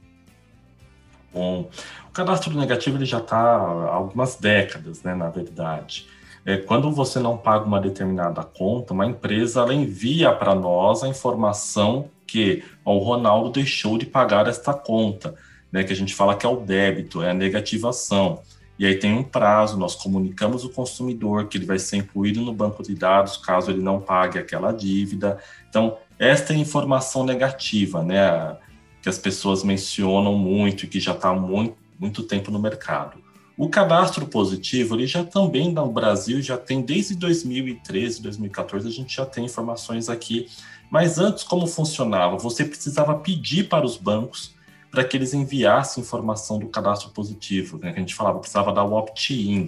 Bom, 1.33 1.69
o 2.09 2.11
cadastro 2.13 2.57
negativo 2.59 2.97
ele 2.97 3.05
já 3.05 3.19
está 3.19 3.37
há 3.37 3.95
algumas 3.95 4.37
décadas, 4.37 5.03
né, 5.03 5.15
na 5.15 5.29
verdade. 5.29 6.07
É, 6.47 6.59
quando 6.59 6.91
você 6.91 7.19
não 7.19 7.39
paga 7.39 7.65
uma 7.65 7.81
determinada 7.81 8.43
conta, 8.43 8.93
uma 8.93 9.07
empresa 9.07 9.61
ela 9.61 9.73
envia 9.73 10.31
para 10.31 10.55
nós 10.55 11.03
a 11.03 11.09
informação 11.09 12.11
que 12.27 12.63
ó, 12.85 12.95
o 12.95 12.99
Ronaldo 12.99 13.51
deixou 13.51 13.97
de 13.97 14.05
pagar 14.05 14.47
esta 14.47 14.75
conta, 14.75 15.35
né, 15.73 15.83
que 15.85 15.93
a 15.93 15.97
gente 15.97 16.15
fala 16.15 16.37
que 16.37 16.45
é 16.45 16.49
o 16.49 16.57
débito, 16.57 17.23
é 17.23 17.31
a 17.31 17.35
negativação. 17.35 18.43
E 18.79 18.85
aí 18.85 18.97
tem 18.97 19.17
um 19.17 19.23
prazo, 19.23 19.79
nós 19.79 19.95
comunicamos 19.95 20.65
o 20.65 20.69
consumidor 20.69 21.47
que 21.47 21.57
ele 21.57 21.65
vai 21.65 21.79
ser 21.79 21.97
incluído 21.97 22.41
no 22.43 22.53
banco 22.53 22.83
de 22.83 22.95
dados 22.95 23.37
caso 23.37 23.71
ele 23.71 23.81
não 23.81 24.01
pague 24.01 24.39
aquela 24.39 24.73
dívida. 24.73 25.39
Então, 25.71 25.97
esta 26.19 26.53
é 26.53 26.57
a 26.57 26.59
informação 26.59 27.25
negativa, 27.25 28.03
né, 28.03 28.57
que 29.01 29.09
as 29.09 29.19
pessoas 29.19 29.63
mencionam 29.63 30.37
muito 30.37 30.85
e 30.85 30.89
que 30.89 31.01
já 31.01 31.13
está 31.13 31.33
muito, 31.33 31.77
muito 31.99 32.23
tempo 32.23 32.51
no 32.51 32.59
mercado. 32.59 33.24
O 33.57 33.69
cadastro 33.69 34.27
positivo, 34.27 34.97
ele 34.97 35.07
já 35.07 35.23
também 35.23 35.73
no 35.73 35.87
Brasil 35.91 36.43
já 36.43 36.57
tem 36.57 36.83
desde 36.83 37.15
2013, 37.15 38.21
2014, 38.21 38.89
a 38.89 38.91
gente 38.91 39.15
já 39.15 39.25
tem 39.25 39.45
informações 39.45 40.09
aqui. 40.09 40.49
Mas 40.91 41.19
antes 41.19 41.45
como 41.45 41.67
funcionava? 41.67 42.37
Você 42.39 42.65
precisava 42.65 43.15
pedir 43.15 43.69
para 43.69 43.87
os 43.87 43.97
bancos 43.97 44.55
para 44.91 45.05
que 45.05 45.17
eles 45.17 45.35
enviassem 45.35 46.03
informação 46.03 46.59
do 46.59 46.67
cadastro 46.69 47.11
positivo, 47.11 47.79
né? 47.79 47.93
Que 47.93 47.99
a 47.99 48.01
gente 48.01 48.15
falava, 48.15 48.39
precisava 48.41 48.73
dar 48.73 48.85
o 48.85 48.93
opt-in. 48.93 49.67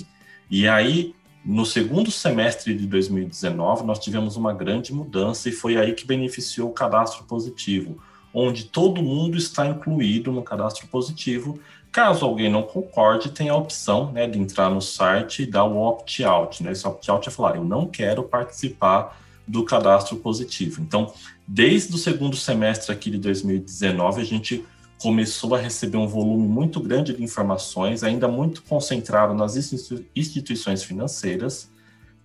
E 0.51 0.66
aí, 0.66 1.14
no 1.44 1.64
segundo 1.64 2.11
semestre 2.11 2.75
de 2.75 2.87
2019, 2.87 3.85
nós 3.85 4.01
tivemos 4.01 4.37
uma 4.37 4.53
grande 4.53 4.92
mudança 4.92 5.49
e 5.49 5.53
foi 5.53 5.77
aí 5.77 5.94
que 5.94 6.05
beneficiou 6.05 6.70
o 6.70 6.72
cadastro 6.72 7.25
positivo, 7.25 7.99
onde 8.35 8.64
todo 8.64 9.03
mundo 9.03 9.37
está 9.37 9.66
incluído 9.66 10.33
no 10.33 10.42
cadastro 10.42 10.88
positivo 10.88 11.59
Caso 11.96 12.26
alguém 12.26 12.50
não 12.50 12.62
concorde, 12.62 13.30
tem 13.30 13.48
a 13.48 13.56
opção 13.56 14.12
né, 14.12 14.26
de 14.26 14.38
entrar 14.38 14.68
no 14.68 14.82
site 14.82 15.44
e 15.44 15.46
dar 15.46 15.64
o 15.64 15.78
opt-out. 15.78 16.62
Né? 16.62 16.72
Esse 16.72 16.87
opt-out 16.87 17.26
é 17.26 17.32
falar, 17.32 17.56
eu 17.56 17.64
não 17.64 17.87
quero 17.87 18.22
participar 18.22 19.18
do 19.48 19.64
cadastro 19.64 20.16
positivo. 20.16 20.82
Então, 20.82 21.11
desde 21.48 21.94
o 21.94 21.96
segundo 21.96 22.37
semestre 22.37 22.92
aqui 22.92 23.11
de 23.11 23.16
2019, 23.16 24.20
a 24.20 24.24
gente 24.26 24.62
começou 25.00 25.54
a 25.54 25.59
receber 25.59 25.96
um 25.96 26.06
volume 26.06 26.46
muito 26.46 26.80
grande 26.80 27.14
de 27.14 27.24
informações, 27.24 28.04
ainda 28.04 28.28
muito 28.28 28.62
concentrado 28.64 29.32
nas 29.32 29.56
instituições 30.14 30.85
financeiras, 30.85 31.70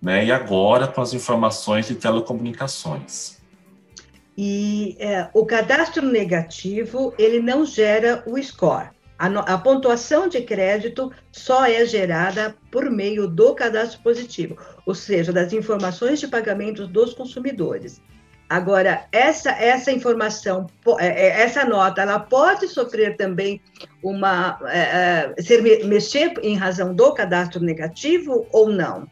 né? 0.02 0.26
e 0.26 0.30
agora 0.30 0.86
com 0.86 1.00
as 1.00 1.14
informações 1.14 1.88
de 1.88 1.94
telecomunicações. 1.94 3.38
E 4.36 4.98
é, 5.00 5.30
o 5.32 5.46
cadastro 5.46 6.06
negativo, 6.06 7.14
ele 7.16 7.40
não 7.40 7.64
gera 7.64 8.22
o 8.26 8.36
score. 8.42 8.90
A, 9.22 9.54
a, 9.54 9.56
pontuação 9.56 10.26
de 10.26 10.42
crédito 10.42 11.12
só 11.30 11.64
é 11.64 11.86
gerada 11.86 12.56
por 12.72 12.90
meio 12.90 13.28
do 13.28 13.54
cadastro 13.54 14.02
positivo, 14.02 14.58
ou 14.84 14.96
seja, 14.96 15.32
das 15.32 15.52
informações 15.52 16.18
de 16.18 16.26
pagamentos 16.26 16.88
dos 16.88 17.14
consumidores. 17.14 18.02
Agora, 18.50 19.06
essa, 19.12 19.50
essa 19.52 19.92
informação, 19.92 20.66
é, 20.98 21.06
é, 21.06 21.42
essa 21.42 21.64
nota, 21.64 22.02
ela 22.02 22.18
pode 22.18 22.66
sofrer 22.66 23.16
também 23.16 23.62
uma. 24.02 24.58
É, 24.66 25.40
ser, 25.40 25.62
mexer 25.84 26.34
em 26.42 26.56
razão 26.56 26.92
do 26.92 27.14
cadastro 27.14 27.62
negativo 27.62 28.44
ou 28.50 28.70
não? 28.70 29.06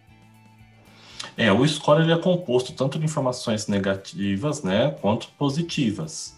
É, 1.37 1.53
o 1.53 1.65
score 1.69 2.03
ele 2.03 2.13
é 2.13 2.19
composto 2.19 2.73
tanto 2.73 2.99
de 2.99 3.05
informações 3.05 3.69
negativas 3.69 4.65
né, 4.65 4.93
quanto 5.01 5.29
positivas. 5.39 6.37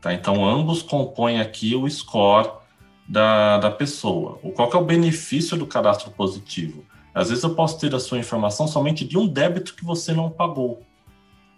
Tá? 0.00 0.12
Então, 0.12 0.44
ambos 0.44 0.82
compõem 0.82 1.40
aqui 1.40 1.76
o 1.76 1.88
score 1.88 2.61
da, 3.12 3.58
da 3.58 3.70
pessoa. 3.70 4.38
Qual 4.56 4.72
é 4.72 4.76
o 4.76 4.84
benefício 4.84 5.54
do 5.54 5.66
cadastro 5.66 6.10
positivo? 6.12 6.82
Às 7.14 7.28
vezes 7.28 7.44
eu 7.44 7.54
posso 7.54 7.78
ter 7.78 7.94
a 7.94 8.00
sua 8.00 8.18
informação 8.18 8.66
somente 8.66 9.04
de 9.04 9.18
um 9.18 9.26
débito 9.28 9.74
que 9.74 9.84
você 9.84 10.14
não 10.14 10.30
pagou. 10.30 10.82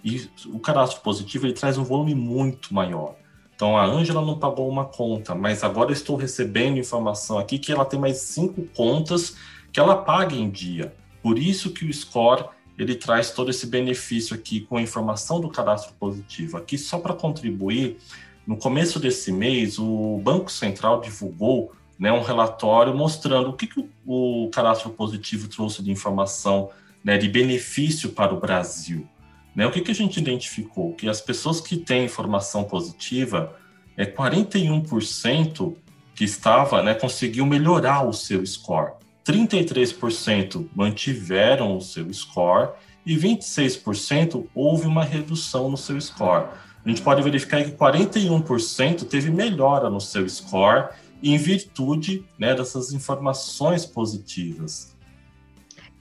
E 0.02 0.28
o 0.46 0.58
cadastro 0.58 1.00
positivo 1.00 1.46
ele 1.46 1.52
traz 1.52 1.78
um 1.78 1.84
volume 1.84 2.12
muito 2.12 2.74
maior. 2.74 3.14
Então 3.54 3.78
a 3.78 3.84
Ângela 3.84 4.20
não 4.20 4.36
pagou 4.36 4.68
uma 4.68 4.84
conta, 4.84 5.32
mas 5.32 5.62
agora 5.62 5.90
eu 5.90 5.92
estou 5.92 6.16
recebendo 6.16 6.76
informação 6.76 7.38
aqui 7.38 7.56
que 7.56 7.70
ela 7.70 7.84
tem 7.84 8.00
mais 8.00 8.16
cinco 8.16 8.64
contas 8.74 9.36
que 9.72 9.78
ela 9.78 9.94
paga 9.94 10.34
em 10.34 10.50
dia. 10.50 10.92
Por 11.22 11.38
isso 11.38 11.70
que 11.70 11.84
o 11.84 11.94
score 11.94 12.46
ele 12.76 12.96
traz 12.96 13.30
todo 13.30 13.50
esse 13.50 13.68
benefício 13.68 14.34
aqui 14.34 14.62
com 14.62 14.76
a 14.76 14.82
informação 14.82 15.40
do 15.40 15.48
cadastro 15.48 15.94
positivo. 16.00 16.56
Aqui 16.56 16.76
só 16.76 16.98
para 16.98 17.14
contribuir, 17.14 17.98
no 18.46 18.56
começo 18.56 18.98
desse 18.98 19.32
mês, 19.32 19.78
o 19.78 20.20
Banco 20.22 20.50
Central 20.50 21.00
divulgou 21.00 21.72
né, 21.98 22.12
um 22.12 22.22
relatório 22.22 22.94
mostrando 22.94 23.50
o 23.50 23.52
que, 23.52 23.66
que 23.66 23.88
o, 24.06 24.50
cadastro 24.52 24.90
positivo 24.90 25.48
trouxe 25.48 25.82
de 25.82 25.90
informação, 25.90 26.70
né, 27.02 27.16
de 27.16 27.28
benefício 27.28 28.10
para 28.10 28.34
o 28.34 28.40
Brasil. 28.40 29.08
Né? 29.54 29.66
O 29.66 29.70
que, 29.70 29.80
que 29.80 29.90
a 29.90 29.94
gente 29.94 30.18
identificou? 30.18 30.92
Que 30.94 31.08
as 31.08 31.20
pessoas 31.20 31.60
que 31.60 31.76
têm 31.76 32.04
informação 32.04 32.64
positiva, 32.64 33.56
é 33.96 34.04
41% 34.04 35.74
que 36.14 36.24
estava, 36.24 36.82
né, 36.82 36.94
conseguiu 36.94 37.46
melhorar 37.46 38.06
o 38.06 38.12
seu 38.12 38.44
score. 38.44 38.92
33% 39.24 40.68
mantiveram 40.74 41.76
o 41.76 41.80
seu 41.80 42.12
score 42.12 42.70
e 43.06 43.16
26% 43.16 44.46
houve 44.54 44.86
uma 44.86 45.04
redução 45.04 45.70
no 45.70 45.76
seu 45.76 46.00
score. 46.00 46.48
A 46.84 46.88
gente 46.88 47.02
pode 47.02 47.22
verificar 47.22 47.64
que 47.64 47.72
41% 47.72 49.04
teve 49.08 49.30
melhora 49.30 49.88
no 49.88 50.00
seu 50.00 50.28
score 50.28 50.88
em 51.22 51.38
virtude 51.38 52.24
né, 52.38 52.54
dessas 52.54 52.92
informações 52.92 53.86
positivas. 53.86 54.94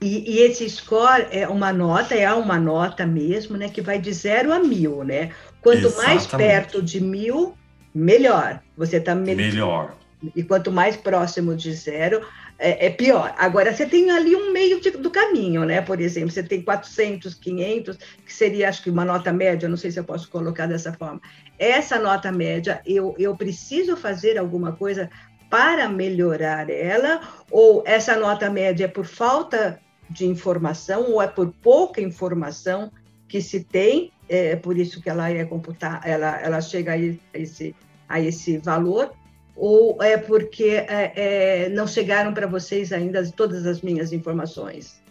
E, 0.02 0.34
e, 0.34 0.40
esse 0.40 0.70
score 0.70 1.28
é 1.32 1.48
uma 1.48 1.72
nota, 1.72 2.14
é 2.14 2.32
uma 2.34 2.60
nota 2.60 3.06
mesmo, 3.06 3.56
né, 3.56 3.70
que 3.70 3.82
vai 3.82 3.98
de 3.98 4.12
zero 4.12 4.52
a 4.52 4.60
mil, 4.60 5.02
né? 5.06 5.32
Quanto 5.62 5.88
Exatamente. 5.88 6.08
mais 6.08 6.28
perto 6.28 6.82
de 6.82 7.00
mil, 7.00 7.58
melhor. 7.96 8.62
Você 8.76 8.98
está 8.98 9.16
me... 9.16 9.34
melhor. 9.34 9.96
E 10.36 10.44
quanto 10.44 10.74
mais 10.74 10.98
próximo 10.98 11.56
de 11.56 11.72
zero, 11.74 12.22
é, 12.58 12.88
é 12.88 12.90
pior. 12.90 13.34
Agora, 13.38 13.74
você 13.74 13.86
tem 13.86 14.12
ali 14.12 14.36
um 14.36 14.52
meio 14.52 14.80
de, 14.80 14.92
do 14.92 15.10
caminho, 15.10 15.66
né? 15.66 15.82
Por 15.82 16.00
exemplo, 16.00 16.32
você 16.32 16.44
tem 16.44 16.62
400, 16.62 17.34
500, 17.34 17.98
que 18.26 18.34
seria, 18.34 18.70
acho 18.70 18.84
que, 18.84 18.90
uma 18.90 19.06
nota 19.06 19.34
média, 19.34 19.70
não 19.70 19.78
sei 19.78 19.92
se 19.92 20.00
eu 20.00 20.04
posso 20.04 20.30
colocar 20.30 20.66
dessa 20.66 20.94
forma. 20.94 21.22
Essa 21.58 22.00
nota 22.00 22.32
média, 22.32 22.82
eu, 22.86 23.16
eu 23.18 23.36
preciso 23.36 23.96
fazer 23.98 24.38
alguma 24.38 24.74
coisa 24.74 25.10
para 25.50 25.88
melhorar 25.88 26.70
ela, 26.70 27.22
ou 27.52 27.84
essa 27.86 28.16
nota 28.16 28.50
média 28.50 28.86
é 28.86 28.88
por 28.88 29.06
falta 29.06 29.80
de 30.10 30.26
informação, 30.26 31.12
ou 31.12 31.22
é 31.22 31.28
por 31.28 31.54
pouca 31.62 32.02
informação 32.02 32.92
que 33.28 33.42
se 33.42 33.64
tem, 33.64 34.12
é 34.28 34.56
por 34.56 34.78
isso 34.78 35.02
que 35.02 35.10
ela 35.10 35.30
é 35.30 35.44
computar, 35.46 36.02
ela, 36.06 36.40
ela 36.42 36.62
chega 36.62 36.94
a 36.94 36.98
esse, 37.34 37.76
a 38.08 38.20
esse 38.20 38.58
valor, 38.58 39.14
ou 39.56 40.02
é 40.02 40.18
porque 40.18 40.64
é, 40.64 41.14
é, 41.16 41.70
não 41.70 41.88
chegaram 41.88 42.34
para 42.34 42.48
vocês 42.48 42.92
ainda 42.92 43.24
todas 43.32 43.66
as 43.66 43.82
minhas 43.82 44.12
informações? 44.12 45.02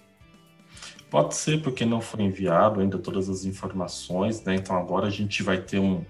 Pode 1.08 1.34
ser 1.34 1.62
porque 1.62 1.84
não 1.84 2.00
foi 2.00 2.22
enviado 2.24 2.80
ainda 2.80 2.98
todas 2.98 3.28
as 3.28 3.44
informações, 3.44 4.42
né? 4.44 4.54
Então 4.54 4.76
agora 4.76 5.06
a 5.06 5.10
gente 5.10 5.42
vai 5.42 5.58
ter 5.58 5.78
um, 5.78 6.02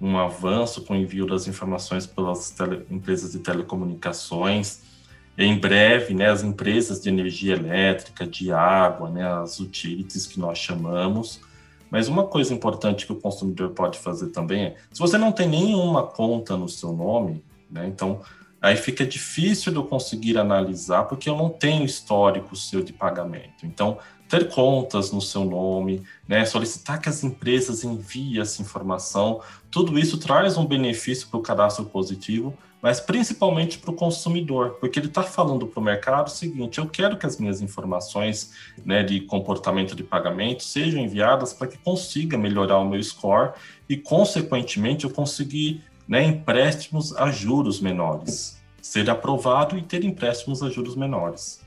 um 0.00 0.18
avanço 0.18 0.82
com 0.82 0.92
o 0.92 0.96
envio 0.96 1.26
das 1.26 1.48
informações 1.48 2.06
pelas 2.06 2.50
tele, 2.50 2.84
empresas 2.90 3.32
de 3.32 3.38
telecomunicações. 3.38 4.82
Em 5.38 5.58
breve, 5.58 6.14
né, 6.14 6.30
as 6.30 6.42
empresas 6.42 7.00
de 7.00 7.08
energia 7.08 7.54
elétrica, 7.54 8.26
de 8.26 8.52
água, 8.52 9.10
né, 9.10 9.26
as 9.26 9.58
utilities 9.58 10.26
que 10.26 10.38
nós 10.40 10.58
chamamos. 10.58 11.40
Mas 11.90 12.08
uma 12.08 12.24
coisa 12.24 12.52
importante 12.54 13.06
que 13.06 13.12
o 13.12 13.16
consumidor 13.16 13.70
pode 13.70 13.98
fazer 13.98 14.28
também 14.28 14.66
é, 14.66 14.76
se 14.92 14.98
você 14.98 15.16
não 15.16 15.32
tem 15.32 15.48
nenhuma 15.48 16.02
conta 16.02 16.56
no 16.56 16.68
seu 16.68 16.92
nome, 16.92 17.42
né? 17.70 17.86
Então, 17.86 18.20
aí 18.60 18.76
fica 18.76 19.06
difícil 19.06 19.72
de 19.72 19.78
eu 19.78 19.84
conseguir 19.84 20.38
analisar, 20.38 21.04
porque 21.04 21.28
eu 21.28 21.36
não 21.36 21.48
tenho 21.48 21.84
histórico 21.84 22.56
seu 22.56 22.82
de 22.82 22.92
pagamento. 22.92 23.64
Então, 23.64 23.98
ter 24.28 24.48
contas 24.48 25.12
no 25.12 25.20
seu 25.20 25.44
nome, 25.44 26.02
né, 26.26 26.44
solicitar 26.44 27.00
que 27.00 27.08
as 27.08 27.22
empresas 27.22 27.84
enviem 27.84 28.40
essa 28.40 28.60
informação, 28.60 29.40
tudo 29.70 29.98
isso 29.98 30.18
traz 30.18 30.56
um 30.56 30.66
benefício 30.66 31.28
para 31.28 31.38
o 31.38 31.42
cadastro 31.42 31.84
positivo, 31.84 32.56
mas 32.82 33.00
principalmente 33.00 33.78
para 33.78 33.90
o 33.90 33.94
consumidor, 33.94 34.76
porque 34.80 34.98
ele 34.98 35.06
está 35.06 35.22
falando 35.22 35.66
para 35.66 35.80
o 35.80 35.82
mercado 35.82 36.28
o 36.28 36.30
seguinte: 36.30 36.78
eu 36.78 36.86
quero 36.86 37.16
que 37.16 37.26
as 37.26 37.38
minhas 37.38 37.60
informações 37.60 38.52
né, 38.84 39.02
de 39.02 39.20
comportamento 39.22 39.94
de 39.94 40.04
pagamento 40.04 40.62
sejam 40.62 41.00
enviadas 41.00 41.52
para 41.52 41.66
que 41.66 41.78
consiga 41.78 42.36
melhorar 42.36 42.78
o 42.78 42.88
meu 42.88 43.02
score 43.02 43.52
e, 43.88 43.96
consequentemente, 43.96 45.04
eu 45.04 45.10
conseguir 45.10 45.82
né, 46.08 46.24
empréstimos 46.24 47.16
a 47.16 47.30
juros 47.30 47.80
menores, 47.80 48.60
ser 48.80 49.08
aprovado 49.10 49.76
e 49.76 49.82
ter 49.82 50.04
empréstimos 50.04 50.62
a 50.62 50.70
juros 50.70 50.96
menores. 50.96 51.64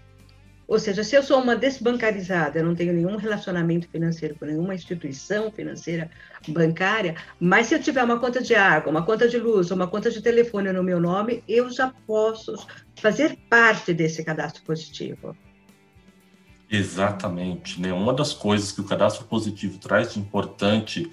Ou 0.70 0.78
seja, 0.78 1.04
se 1.04 1.16
eu 1.16 1.24
sou 1.24 1.42
uma 1.42 1.56
desbancarizada, 1.56 2.60
eu 2.60 2.64
não 2.64 2.76
tenho 2.76 2.94
nenhum 2.94 3.16
relacionamento 3.16 3.90
financeiro 3.90 4.36
com 4.36 4.46
nenhuma 4.46 4.76
instituição 4.76 5.52
financeira 5.52 6.12
bancária, 6.48 7.16
mas 7.40 7.66
se 7.66 7.74
eu 7.74 7.82
tiver 7.82 8.04
uma 8.04 8.20
conta 8.20 8.40
de 8.40 8.54
água, 8.54 8.92
uma 8.92 9.04
conta 9.04 9.28
de 9.28 9.40
luz, 9.40 9.72
uma 9.72 9.88
conta 9.88 10.12
de 10.12 10.22
telefone 10.22 10.72
no 10.72 10.84
meu 10.84 11.00
nome, 11.00 11.44
eu 11.48 11.72
já 11.72 11.92
posso 12.06 12.56
fazer 12.96 13.36
parte 13.50 13.96
desse 13.96 14.24
cadastro 14.24 14.62
positivo. 14.62 15.36
Exatamente. 16.70 17.82
Né? 17.82 17.92
Uma 17.92 18.14
das 18.14 18.32
coisas 18.32 18.72
que 18.72 18.80
o 18.80 18.84
cadastro 18.84 19.26
positivo 19.26 19.80
traz 19.80 20.14
de 20.14 20.20
importante 20.20 21.12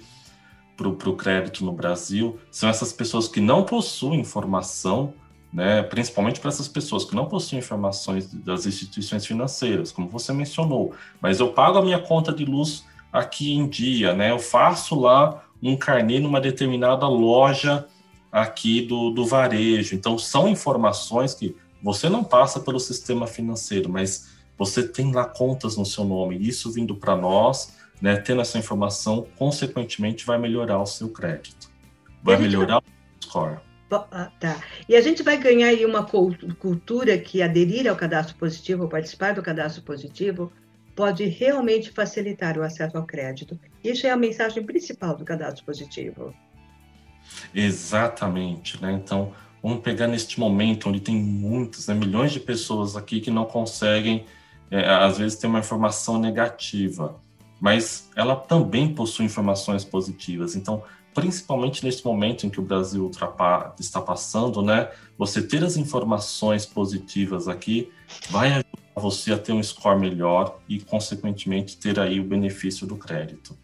para 0.77 1.09
o 1.09 1.15
crédito 1.15 1.65
no 1.65 1.71
Brasil 1.71 2.39
são 2.51 2.69
essas 2.69 2.93
pessoas 2.93 3.27
que 3.27 3.41
não 3.41 3.63
possuem 3.63 4.19
informação, 4.19 5.13
né, 5.51 5.81
principalmente 5.81 6.39
para 6.39 6.49
essas 6.49 6.67
pessoas 6.67 7.03
que 7.03 7.15
não 7.15 7.25
possuem 7.25 7.59
informações 7.59 8.31
das 8.31 8.65
instituições 8.67 9.25
financeiras, 9.25 9.91
como 9.91 10.07
você 10.07 10.31
mencionou. 10.31 10.93
Mas 11.19 11.39
eu 11.39 11.51
pago 11.51 11.79
a 11.79 11.81
minha 11.81 11.99
conta 11.99 12.31
de 12.31 12.45
luz 12.45 12.85
aqui 13.11 13.53
em 13.53 13.67
dia, 13.67 14.13
né, 14.13 14.31
eu 14.31 14.39
faço 14.39 14.99
lá 14.99 15.43
um 15.61 15.75
carnê 15.75 16.19
numa 16.19 16.39
determinada 16.39 17.07
loja 17.07 17.87
aqui 18.31 18.81
do, 18.81 19.09
do 19.09 19.25
varejo. 19.25 19.95
Então, 19.95 20.17
são 20.17 20.47
informações 20.47 21.33
que 21.33 21.55
você 21.81 22.09
não 22.09 22.23
passa 22.23 22.59
pelo 22.59 22.79
sistema 22.79 23.25
financeiro, 23.25 23.89
mas 23.89 24.29
você 24.57 24.87
tem 24.87 25.11
lá 25.11 25.25
contas 25.25 25.77
no 25.77 25.85
seu 25.85 26.03
nome. 26.03 26.37
Isso 26.37 26.71
vindo 26.71 26.95
para 26.95 27.15
nós 27.15 27.75
né, 28.01 28.17
tendo 28.17 28.41
essa 28.41 28.57
informação, 28.57 29.27
consequentemente 29.35 30.25
vai 30.25 30.37
melhorar 30.37 30.79
o 30.79 30.85
seu 30.85 31.09
crédito, 31.09 31.69
vai 32.23 32.37
melhorar 32.37 32.81
vai... 32.81 32.91
o 33.19 33.25
score. 33.25 33.59
Ah, 33.89 34.29
tá. 34.39 34.61
E 34.87 34.95
a 34.95 35.01
gente 35.01 35.23
vai 35.23 35.37
ganhar 35.37 35.67
aí 35.67 35.85
uma 35.85 36.05
cultura 36.59 37.17
que 37.17 37.41
aderir 37.41 37.87
ao 37.87 37.95
cadastro 37.95 38.35
positivo, 38.35 38.83
ou 38.83 38.89
participar 38.89 39.33
do 39.33 39.41
cadastro 39.41 39.81
positivo, 39.81 40.51
pode 40.93 41.23
realmente 41.25 41.91
facilitar 41.91 42.57
o 42.57 42.63
acesso 42.63 42.97
ao 42.97 43.05
crédito. 43.05 43.57
Isso 43.83 44.05
é 44.05 44.09
a 44.09 44.17
mensagem 44.17 44.63
principal 44.63 45.15
do 45.15 45.23
cadastro 45.23 45.63
positivo. 45.63 46.33
Exatamente, 47.53 48.81
né? 48.81 48.91
Então, 48.91 49.31
vamos 49.61 49.81
pegar 49.81 50.07
neste 50.07 50.39
momento 50.39 50.89
onde 50.89 50.99
tem 50.99 51.15
muitos, 51.15 51.87
né, 51.87 51.93
milhões 51.93 52.31
de 52.31 52.39
pessoas 52.39 52.95
aqui 52.95 53.21
que 53.21 53.31
não 53.31 53.45
conseguem, 53.45 54.25
é, 54.69 54.85
às 54.85 55.17
vezes, 55.17 55.37
ter 55.37 55.47
uma 55.47 55.59
informação 55.59 56.19
negativa 56.19 57.15
mas 57.59 58.09
ela 58.15 58.35
também 58.35 58.93
possui 58.93 59.25
informações 59.25 59.83
positivas. 59.83 60.55
Então, 60.55 60.83
principalmente 61.13 61.83
nesse 61.83 62.05
momento 62.05 62.45
em 62.45 62.49
que 62.49 62.59
o 62.59 62.63
Brasil 62.63 63.09
está 63.79 64.01
passando, 64.01 64.61
né, 64.61 64.91
você 65.17 65.41
ter 65.41 65.63
as 65.63 65.75
informações 65.75 66.65
positivas 66.65 67.47
aqui 67.47 67.91
vai 68.29 68.49
ajudar 68.49 68.67
você 68.95 69.33
a 69.33 69.37
ter 69.37 69.51
um 69.51 69.61
score 69.61 69.99
melhor 69.99 70.59
e, 70.67 70.79
consequentemente, 70.79 71.77
ter 71.77 71.99
aí 71.99 72.19
o 72.19 72.23
benefício 72.23 72.85
do 72.85 72.95
crédito. 72.95 73.57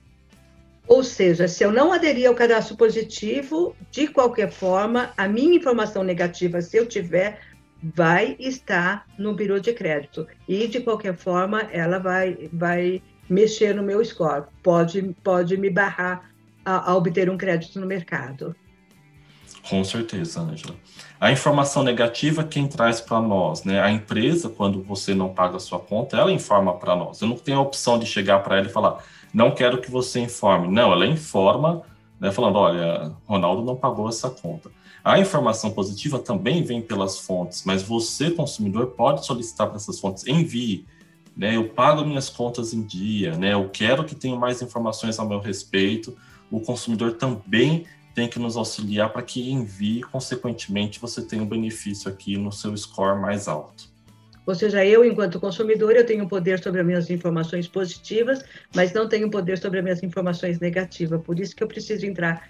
Ou 0.88 1.03
seja, 1.03 1.47
se 1.47 1.63
eu 1.63 1.71
não 1.71 1.93
aderir 1.93 2.27
ao 2.27 2.36
cadastro 2.36 2.75
positivo, 2.75 3.75
de 3.89 4.08
qualquer 4.08 4.51
forma, 4.51 5.12
a 5.15 5.27
minha 5.27 5.56
informação 5.56 6.03
negativa, 6.03 6.62
se 6.62 6.77
eu 6.77 6.86
tiver, 6.86 7.39
vai 7.82 8.36
estar 8.39 9.06
no 9.17 9.34
birô 9.34 9.60
de 9.60 9.73
crédito. 9.73 10.27
E, 10.47 10.67
de 10.67 10.82
qualquer 10.82 11.15
forma, 11.15 11.62
ela 11.71 11.99
vai, 11.99 12.49
vai 12.51 13.01
mexer 13.33 13.75
no 13.75 13.83
meu 13.83 14.03
score, 14.05 14.45
pode, 14.61 15.01
pode 15.23 15.57
me 15.57 15.69
barrar 15.69 16.31
a, 16.63 16.91
a 16.91 16.95
obter 16.95 17.29
um 17.29 17.37
crédito 17.37 17.79
no 17.79 17.85
mercado. 17.85 18.55
Com 19.67 19.83
certeza, 19.83 20.41
Angela. 20.41 20.75
A 21.19 21.31
informação 21.31 21.83
negativa 21.83 22.43
quem 22.43 22.67
traz 22.67 22.99
para 22.99 23.21
nós, 23.21 23.63
né? 23.63 23.81
A 23.81 23.89
empresa, 23.89 24.49
quando 24.49 24.83
você 24.83 25.15
não 25.15 25.33
paga 25.33 25.55
a 25.55 25.59
sua 25.59 25.79
conta, 25.79 26.17
ela 26.17 26.31
informa 26.31 26.73
para 26.73 26.95
nós. 26.95 27.21
Eu 27.21 27.29
não 27.29 27.37
tenho 27.37 27.59
a 27.59 27.61
opção 27.61 27.97
de 27.97 28.05
chegar 28.05 28.39
para 28.43 28.57
ela 28.57 28.67
e 28.67 28.71
falar, 28.71 29.03
não 29.33 29.51
quero 29.51 29.79
que 29.79 29.89
você 29.89 30.19
informe. 30.19 30.67
Não, 30.67 30.91
ela 30.91 31.07
informa, 31.07 31.81
né, 32.19 32.29
falando, 32.29 32.57
olha, 32.57 33.13
Ronaldo 33.25 33.63
não 33.63 33.75
pagou 33.75 34.09
essa 34.09 34.29
conta. 34.29 34.69
A 35.03 35.17
informação 35.17 35.71
positiva 35.71 36.19
também 36.19 36.63
vem 36.63 36.81
pelas 36.81 37.19
fontes, 37.19 37.63
mas 37.65 37.83
você, 37.83 38.31
consumidor, 38.31 38.87
pode 38.87 39.25
solicitar 39.25 39.67
para 39.67 39.77
essas 39.77 39.99
fontes, 39.99 40.27
envie 40.27 40.85
né? 41.35 41.55
Eu 41.55 41.69
pago 41.69 42.05
minhas 42.05 42.29
contas 42.29 42.73
em 42.73 42.81
dia, 42.83 43.35
né? 43.35 43.53
Eu 43.53 43.69
quero 43.69 44.03
que 44.03 44.15
tenha 44.15 44.35
mais 44.35 44.61
informações 44.61 45.19
a 45.19 45.25
meu 45.25 45.39
respeito. 45.39 46.15
O 46.51 46.59
consumidor 46.59 47.13
também 47.13 47.85
tem 48.13 48.27
que 48.27 48.37
nos 48.37 48.55
auxiliar 48.55 49.11
para 49.11 49.23
que 49.23 49.51
envie, 49.51 50.01
consequentemente, 50.03 50.99
você 50.99 51.21
tenha 51.21 51.41
um 51.41 51.47
benefício 51.47 52.09
aqui 52.09 52.37
no 52.37 52.51
seu 52.51 52.75
score 52.77 53.19
mais 53.19 53.47
alto. 53.47 53.91
Ou 54.45 54.53
seja, 54.53 54.85
eu, 54.85 55.05
enquanto 55.05 55.39
consumidor, 55.39 55.95
eu 55.95 56.05
tenho 56.05 56.27
poder 56.27 56.61
sobre 56.61 56.81
as 56.81 56.85
minhas 56.85 57.09
informações 57.09 57.67
positivas, 57.67 58.43
mas 58.75 58.91
não 58.91 59.07
tenho 59.07 59.29
poder 59.29 59.57
sobre 59.57 59.79
as 59.79 59.83
minhas 59.83 60.03
informações 60.03 60.59
negativas. 60.59 61.21
Por 61.23 61.39
isso 61.39 61.55
que 61.55 61.63
eu 61.63 61.67
preciso 61.67 62.05
entrar 62.05 62.49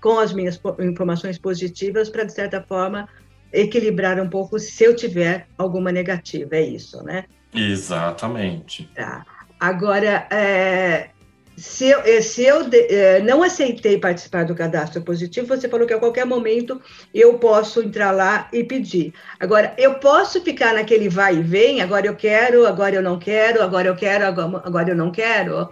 com 0.00 0.18
as 0.18 0.32
minhas 0.32 0.60
informações 0.80 1.38
positivas 1.38 2.10
para, 2.10 2.24
de 2.24 2.32
certa 2.32 2.60
forma, 2.62 3.08
equilibrar 3.52 4.20
um 4.20 4.28
pouco 4.28 4.58
se 4.58 4.84
eu 4.84 4.94
tiver 4.94 5.46
alguma 5.56 5.92
negativa, 5.92 6.56
é 6.56 6.62
isso, 6.62 7.02
né? 7.04 7.24
Exatamente. 7.54 8.90
Tá. 8.94 9.24
Agora, 9.60 10.26
é, 10.30 11.10
se 11.56 11.88
eu, 11.88 12.00
eh, 12.00 12.20
se 12.20 12.44
eu 12.44 12.68
de, 12.68 12.78
é, 12.92 13.20
não 13.22 13.42
aceitei 13.42 13.98
participar 13.98 14.44
do 14.44 14.54
cadastro 14.54 15.02
positivo, 15.02 15.46
você 15.46 15.68
falou 15.68 15.86
que 15.86 15.94
a 15.94 15.98
qualquer 15.98 16.26
momento 16.26 16.80
eu 17.14 17.38
posso 17.38 17.80
entrar 17.80 18.10
lá 18.10 18.48
e 18.52 18.64
pedir. 18.64 19.14
Agora, 19.38 19.72
eu 19.78 19.94
posso 19.94 20.40
ficar 20.42 20.74
naquele 20.74 21.08
vai 21.08 21.36
e 21.36 21.42
vem, 21.42 21.80
agora 21.80 22.06
eu 22.06 22.16
quero, 22.16 22.66
agora 22.66 22.96
eu 22.96 23.02
não 23.02 23.18
quero, 23.18 23.62
agora 23.62 23.88
eu 23.88 23.94
quero, 23.94 24.26
agora, 24.26 24.62
agora 24.64 24.90
eu 24.90 24.96
não 24.96 25.12
quero? 25.12 25.68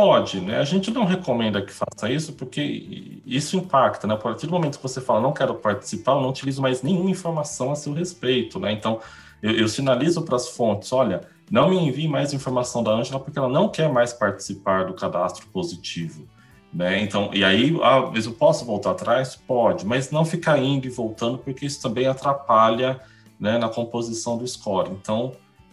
Pode, 0.00 0.40
né? 0.40 0.58
A 0.58 0.64
gente 0.64 0.90
não 0.90 1.04
recomenda 1.04 1.60
que 1.60 1.70
faça 1.70 2.10
isso 2.10 2.32
porque 2.32 3.20
isso 3.26 3.54
impacta, 3.54 4.06
né? 4.06 4.14
A 4.14 4.16
partir 4.16 4.46
do 4.46 4.52
momento 4.52 4.78
que 4.78 4.82
você 4.82 4.98
fala 4.98 5.20
não 5.20 5.30
quero 5.30 5.54
participar, 5.56 6.12
eu 6.12 6.22
não 6.22 6.30
utilizo 6.30 6.62
mais 6.62 6.82
nenhuma 6.82 7.10
informação 7.10 7.70
a 7.70 7.76
seu 7.76 7.92
respeito, 7.92 8.58
né? 8.58 8.72
Então, 8.72 8.98
eu, 9.42 9.52
eu 9.52 9.68
sinalizo 9.68 10.22
para 10.22 10.36
as 10.36 10.48
fontes, 10.48 10.90
olha, 10.90 11.20
não 11.50 11.68
me 11.68 11.76
envie 11.76 12.08
mais 12.08 12.32
informação 12.32 12.82
da 12.82 12.92
Ângela 12.92 13.20
porque 13.20 13.38
ela 13.38 13.50
não 13.50 13.68
quer 13.68 13.92
mais 13.92 14.10
participar 14.10 14.86
do 14.86 14.94
cadastro 14.94 15.46
positivo. 15.48 16.26
Né? 16.72 17.02
Então, 17.02 17.28
e 17.34 17.44
aí, 17.44 17.78
às 17.82 18.10
vezes 18.10 18.24
eu 18.24 18.32
posso 18.32 18.64
voltar 18.64 18.92
atrás? 18.92 19.36
Pode, 19.36 19.84
mas 19.84 20.10
não 20.10 20.24
ficar 20.24 20.56
indo 20.58 20.86
e 20.86 20.90
voltando, 20.90 21.36
porque 21.36 21.66
isso 21.66 21.82
também 21.82 22.06
atrapalha 22.06 22.98
né, 23.38 23.58
na 23.58 23.68
composição 23.68 24.38
do 24.38 24.48
score. 24.48 24.90
Então, 24.92 25.32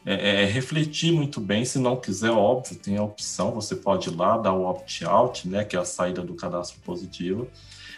é, 0.09 0.43
é, 0.43 0.45
refletir 0.45 1.11
muito 1.11 1.41
bem, 1.41 1.65
se 1.65 1.77
não 1.77 1.97
quiser, 1.97 2.31
óbvio, 2.31 2.77
tem 2.77 2.95
a 2.95 3.03
opção, 3.03 3.51
você 3.51 3.75
pode 3.75 4.07
ir 4.07 4.15
lá 4.15 4.37
dar 4.37 4.53
o 4.53 4.65
opt-out, 4.65 5.45
né, 5.45 5.65
que 5.65 5.75
é 5.75 5.79
a 5.79 5.83
saída 5.83 6.21
do 6.21 6.33
cadastro 6.33 6.79
positivo. 6.79 7.49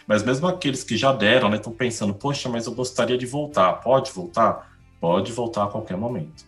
Mas 0.08 0.24
mesmo 0.24 0.48
aqueles 0.48 0.82
que 0.82 0.96
já 0.96 1.12
deram, 1.12 1.48
né, 1.48 1.56
estão 1.56 1.72
pensando, 1.72 2.12
poxa, 2.12 2.48
mas 2.48 2.66
eu 2.66 2.74
gostaria 2.74 3.16
de 3.16 3.26
voltar. 3.26 3.74
Pode 3.74 4.10
voltar? 4.10 4.72
Pode 5.00 5.30
voltar 5.30 5.64
a 5.64 5.66
qualquer 5.68 5.96
momento. 5.96 6.44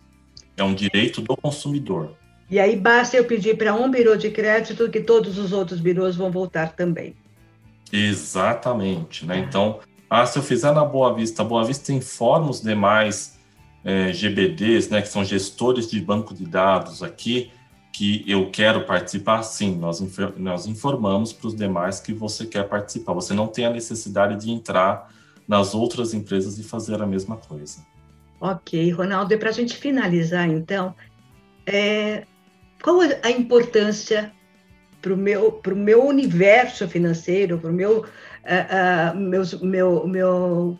É 0.57 0.65
um 0.65 0.75
direito 0.75 1.21
do 1.21 1.37
consumidor. 1.37 2.11
E 2.51 2.59
aí 2.59 2.75
basta 2.75 3.17
eu 3.17 3.25
pedir 3.25 3.57
para 3.57 3.73
um 3.73 3.89
birô 3.89 4.17
de 4.17 4.31
crédito 4.31 4.91
que 4.91 5.01
todos 5.01 5.39
os 5.39 5.53
outros 5.53 5.79
birôs 5.79 6.17
vão 6.17 6.29
voltar 6.29 6.73
também. 6.73 7.15
Exatamente, 7.93 9.25
né? 9.25 9.39
Então, 9.39 9.79
ah, 10.11 10.27
se 10.27 10.37
eu 10.37 10.43
fizer 10.43 10.73
na 10.73 10.85
Boa 10.85 11.15
Vista, 11.15 11.43
a 11.43 11.45
Boa 11.45 11.65
Vista 11.65 11.93
informa 11.93 12.51
os 12.51 12.61
demais 12.61 13.39
é, 13.85 14.13
GBDs, 14.13 14.89
né, 14.89 15.03
que 15.03 15.09
são 15.09 15.25
gestores 15.25 15.91
de 15.91 16.01
banco 16.01 16.35
de 16.35 16.45
dados 16.45 17.03
aqui, 17.03 17.51
que 17.93 18.25
eu 18.27 18.51
quero 18.51 18.87
participar, 18.87 19.43
sim, 19.43 19.77
nós, 19.77 20.03
nós 20.37 20.67
informamos 20.67 21.33
para 21.33 21.49
os 21.49 21.55
demais 21.55 22.01
que 22.01 22.13
você 22.13 22.47
quer 22.47 22.69
participar. 22.69 23.13
Você 23.13 23.35
não 23.35 23.47
tem 23.47 23.67
a 23.67 23.71
necessidade 23.71 24.43
de 24.43 24.51
entrar 24.51 25.13
nas 25.47 25.75
outras 25.75 26.15
empresas 26.15 26.59
e 26.59 26.63
fazer 26.63 27.03
a 27.03 27.07
mesma 27.07 27.37
coisa. 27.37 27.85
Ok, 28.41 28.91
Ronaldo, 28.91 29.35
e 29.35 29.37
para 29.37 29.51
a 29.51 29.53
gente 29.53 29.77
finalizar, 29.77 30.49
então, 30.49 30.95
é, 31.67 32.25
qual 32.83 33.01
a 33.23 33.31
importância 33.31 34.33
para 35.03 35.13
o 35.13 35.17
meu, 35.17 35.61
meu 35.77 36.07
universo 36.07 36.89
financeiro, 36.89 37.59
para 37.59 37.71
o 37.71 37.73
meu, 37.73 37.99
uh, 38.01 39.15
uh, 39.15 39.65
meu, 39.65 40.07
meu, 40.07 40.79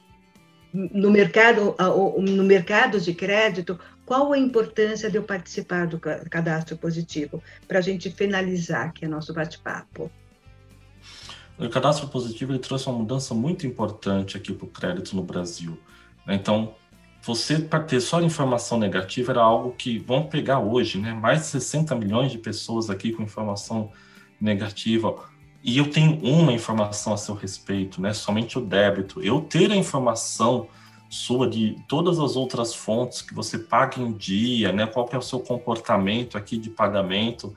no 0.73 1.11
mercado, 1.11 1.75
no 2.19 2.43
mercado 2.43 3.01
de 3.01 3.13
crédito, 3.13 3.79
qual 4.07 4.33
a 4.33 4.39
importância 4.39 5.11
de 5.11 5.17
eu 5.17 5.23
participar 5.23 5.87
do 5.87 5.99
cadastro 5.99 6.77
positivo? 6.77 7.43
Para 7.69 7.79
a 7.79 7.83
gente 7.83 8.11
finalizar 8.11 8.87
aqui 8.87 9.07
o 9.07 9.09
nosso 9.09 9.33
bate-papo. 9.35 10.11
O 11.59 11.69
cadastro 11.69 12.09
positivo 12.09 12.53
ele 12.53 12.59
trouxe 12.59 12.87
uma 12.89 12.99
mudança 12.99 13.35
muito 13.35 13.67
importante 13.67 14.37
aqui 14.37 14.53
para 14.53 14.67
o 14.67 14.69
crédito 14.69 15.15
no 15.15 15.23
Brasil. 15.23 15.79
Né? 16.27 16.35
Então, 16.35 16.75
você 17.21 17.59
para 17.59 17.85
ter 17.85 18.01
só 18.01 18.21
informação 18.21 18.79
negativa 18.79 19.33
era 19.33 19.43
algo 19.43 19.73
que 19.73 19.99
vão 19.99 20.27
pegar 20.27 20.59
hoje, 20.59 20.99
né? 20.99 21.13
Mais 21.13 21.43
de 21.43 21.47
60 21.47 21.95
milhões 21.95 22.33
de 22.33 22.39
pessoas 22.39 22.91
aqui 22.91 23.13
com 23.13 23.23
informação 23.23 23.93
negativa. 24.41 25.15
E 25.63 25.79
eu 25.79 25.89
tenho 25.91 26.19
uma 26.23 26.53
informação 26.53 27.13
a 27.13 27.17
seu 27.17 27.35
respeito, 27.35 28.01
né? 28.01 28.13
Somente 28.13 28.59
o 28.59 28.61
débito. 28.61 29.23
Eu 29.23 29.41
ter 29.41 29.71
a 29.71 29.77
informação 29.77 30.67
sua 31.09 31.49
de 31.49 31.77
todas 31.87 32.19
as 32.19 32.37
outras 32.37 32.75
fontes 32.75 33.21
que 33.21 33.35
você 33.35 33.59
paga 33.59 34.01
em 34.01 34.13
dia, 34.13 34.73
né? 34.73 34.87
Qual 34.87 35.09
é 35.13 35.19
o 35.19 35.23
seu 35.23 35.39
comportamento 35.39 36.37
aqui 36.37 36.57
de 36.57 36.71
pagamento? 36.71 37.55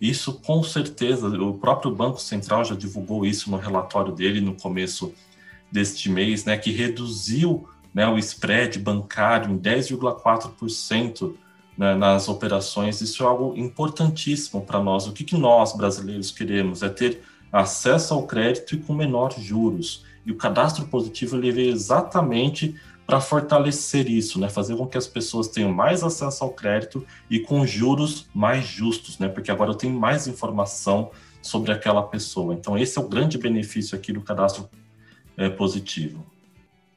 Isso 0.00 0.34
com 0.34 0.62
certeza, 0.62 1.26
o 1.26 1.54
próprio 1.54 1.92
Banco 1.92 2.20
Central 2.20 2.64
já 2.64 2.76
divulgou 2.76 3.26
isso 3.26 3.50
no 3.50 3.56
relatório 3.56 4.12
dele 4.12 4.40
no 4.40 4.54
começo 4.54 5.12
deste 5.72 6.08
mês, 6.08 6.44
né? 6.44 6.56
Que 6.56 6.70
reduziu 6.70 7.68
né, 7.92 8.06
o 8.06 8.18
spread 8.18 8.78
bancário 8.78 9.50
em 9.50 9.58
10,4% 9.58 11.34
né, 11.76 11.94
nas 11.94 12.28
operações. 12.28 13.00
Isso 13.00 13.22
é 13.22 13.26
algo 13.26 13.56
importantíssimo 13.56 14.60
para 14.62 14.80
nós. 14.80 15.06
O 15.06 15.12
que, 15.12 15.24
que 15.24 15.36
nós, 15.36 15.76
brasileiros, 15.76 16.30
queremos? 16.30 16.82
É 16.82 16.88
ter 16.88 17.22
acesso 17.52 18.14
ao 18.14 18.26
crédito 18.26 18.74
e 18.74 18.78
com 18.78 18.94
menores 18.94 19.42
juros. 19.42 20.04
E 20.24 20.32
o 20.32 20.36
cadastro 20.36 20.86
positivo 20.86 21.36
ele 21.36 21.50
veio 21.50 21.72
exatamente 21.72 22.74
para 23.06 23.20
fortalecer 23.20 24.08
isso, 24.10 24.38
né? 24.38 24.50
fazer 24.50 24.76
com 24.76 24.86
que 24.86 24.98
as 24.98 25.06
pessoas 25.06 25.48
tenham 25.48 25.72
mais 25.72 26.02
acesso 26.02 26.44
ao 26.44 26.50
crédito 26.50 27.06
e 27.30 27.40
com 27.40 27.66
juros 27.66 28.28
mais 28.34 28.66
justos, 28.66 29.18
né? 29.18 29.28
porque 29.28 29.50
agora 29.50 29.70
eu 29.70 29.74
tenho 29.74 29.98
mais 29.98 30.26
informação 30.26 31.10
sobre 31.40 31.72
aquela 31.72 32.02
pessoa. 32.02 32.52
Então, 32.52 32.76
esse 32.76 32.98
é 32.98 33.00
o 33.00 33.08
grande 33.08 33.38
benefício 33.38 33.96
aqui 33.96 34.12
do 34.12 34.20
cadastro 34.20 34.68
é, 35.38 35.48
positivo. 35.48 36.22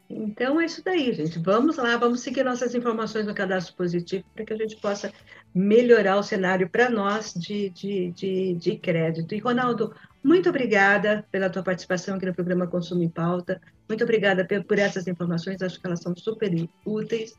Então 0.10 0.60
é 0.60 0.66
isso 0.66 0.84
daí, 0.84 1.14
gente. 1.14 1.40
Vamos 1.40 1.78
lá, 1.78 1.96
vamos 1.96 2.20
seguir 2.22 2.44
nossas 2.44 2.76
informações 2.76 3.26
no 3.26 3.34
cadastro 3.34 3.74
positivo 3.76 4.26
para 4.36 4.44
que 4.44 4.54
a 4.54 4.58
gente 4.58 4.76
possa 4.76 5.14
melhorar 5.54 6.18
o 6.18 6.24
cenário 6.24 6.70
para 6.70 6.90
nós 6.90 7.34
de, 7.34 7.70
de, 7.70 8.12
de, 8.12 8.54
de, 8.56 8.78
crédito. 8.78 9.36
E, 9.36 9.40
Ronaldo, 9.40 9.94
muito 10.24 10.50
obrigada 10.50 11.26
pela 11.32 11.50
tua 11.50 11.64
participação 11.64 12.16
aqui 12.16 12.26
no 12.26 12.34
programa 12.34 12.68
Consumo 12.68 13.04
em 13.04 13.10
Pauta. 13.10 13.62
Muito 13.88 14.04
obrigada 14.04 14.48
por 14.68 14.80
essas 14.80 15.08
informações, 15.08 15.62
acho 15.62 15.80
que 15.80 15.86
elas 15.86 16.02
são 16.02 16.16
super 16.16 16.52
úteis. 16.86 17.34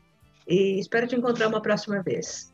E 0.47 0.79
espero 0.79 1.07
te 1.07 1.15
encontrar 1.15 1.47
uma 1.47 1.61
próxima 1.61 2.01
vez. 2.03 2.53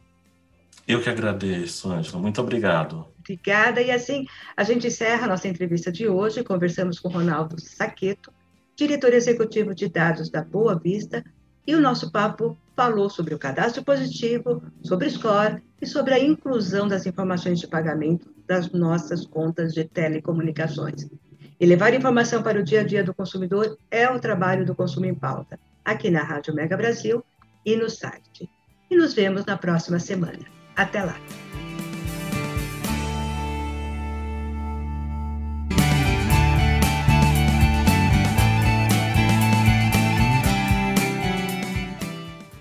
Eu 0.87 1.01
que 1.01 1.09
agradeço, 1.09 1.91
Ângela. 1.91 2.21
Muito 2.21 2.41
obrigado. 2.41 3.07
Obrigada. 3.19 3.81
E 3.81 3.91
assim, 3.91 4.25
a 4.55 4.63
gente 4.63 4.87
encerra 4.87 5.25
a 5.25 5.29
nossa 5.29 5.47
entrevista 5.47 5.91
de 5.91 6.07
hoje. 6.07 6.43
Conversamos 6.43 6.99
com 6.99 7.09
Ronaldo 7.09 7.59
Saqueto 7.59 8.31
diretor 8.79 9.13
executivo 9.13 9.75
de 9.75 9.89
dados 9.89 10.29
da 10.29 10.41
Boa 10.41 10.79
Vista, 10.79 11.21
e 11.69 11.75
o 11.75 11.79
nosso 11.79 12.12
papo 12.12 12.58
falou 12.75 13.12
sobre 13.12 13.36
o 13.36 13.38
cadastro 13.38 13.84
positivo, 13.84 14.60
sobre 14.82 15.08
score 15.08 15.62
e 15.79 15.86
sobre 15.86 16.15
a 16.15 16.19
inclusão 16.19 16.88
das 16.88 17.05
informações 17.05 17.60
de 17.60 17.67
pagamento 17.67 18.34
das 18.47 18.71
nossas 18.71 19.23
contas 19.23 19.71
de 19.71 19.84
telecomunicações. 19.84 21.08
E 21.60 21.65
levar 21.67 21.93
informação 21.93 22.41
para 22.41 22.60
o 22.60 22.63
dia 22.63 22.82
a 22.82 22.84
dia 22.84 23.03
do 23.03 23.13
consumidor 23.13 23.77
é 23.91 24.10
o 24.10 24.19
trabalho 24.19 24.65
do 24.65 24.73
Consumo 24.73 25.05
em 25.05 25.13
Pauta, 25.13 25.60
aqui 25.86 26.10
na 26.10 26.23
Rádio 26.23 26.55
Mega 26.55 26.75
Brasil 26.75 27.23
e 27.63 27.75
no 27.75 27.88
site. 27.88 28.49
E 28.89 28.97
nos 28.97 29.13
vemos 29.13 29.45
na 29.45 29.55
próxima 29.55 29.99
semana. 29.99 30.47
Até 30.75 31.03
lá! 31.03 31.17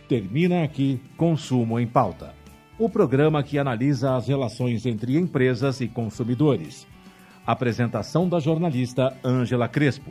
Termina 0.09 0.65
aqui 0.65 0.99
Consumo 1.19 1.79
em 1.79 1.87
Pauta, 1.87 2.35
o 2.79 2.89
programa 2.89 3.43
que 3.43 3.59
analisa 3.59 4.17
as 4.17 4.27
relações 4.27 4.87
entre 4.87 5.19
empresas 5.19 5.83
e 5.83 5.87
consumidores. 5.87 6.87
Apresentação 7.47 8.27
da 8.27 8.41
jornalista 8.41 9.15
Ângela 9.23 9.69
Crespo. 9.69 10.11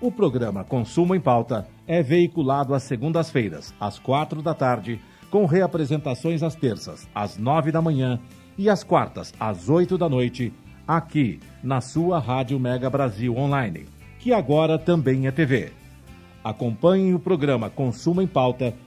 O 0.00 0.12
programa 0.12 0.62
Consumo 0.62 1.16
em 1.16 1.20
Pauta 1.20 1.66
é 1.84 2.00
veiculado 2.00 2.74
às 2.74 2.84
segundas-feiras, 2.84 3.74
às 3.80 3.98
quatro 3.98 4.40
da 4.40 4.54
tarde, 4.54 5.00
com 5.32 5.46
reapresentações 5.46 6.44
às 6.44 6.54
terças, 6.54 7.08
às 7.12 7.36
nove 7.36 7.72
da 7.72 7.82
manhã 7.82 8.20
e 8.56 8.70
às 8.70 8.84
quartas, 8.84 9.34
às 9.40 9.68
oito 9.68 9.98
da 9.98 10.08
noite, 10.08 10.52
aqui 10.86 11.40
na 11.60 11.80
sua 11.80 12.20
Rádio 12.20 12.60
Mega 12.60 12.88
Brasil 12.88 13.36
Online, 13.36 13.86
que 14.20 14.32
agora 14.32 14.78
também 14.78 15.26
é 15.26 15.32
TV. 15.32 15.72
Acompanhe 16.44 17.14
o 17.14 17.18
programa 17.18 17.70
Consumo 17.70 18.22
em 18.22 18.26
Pauta 18.26 18.74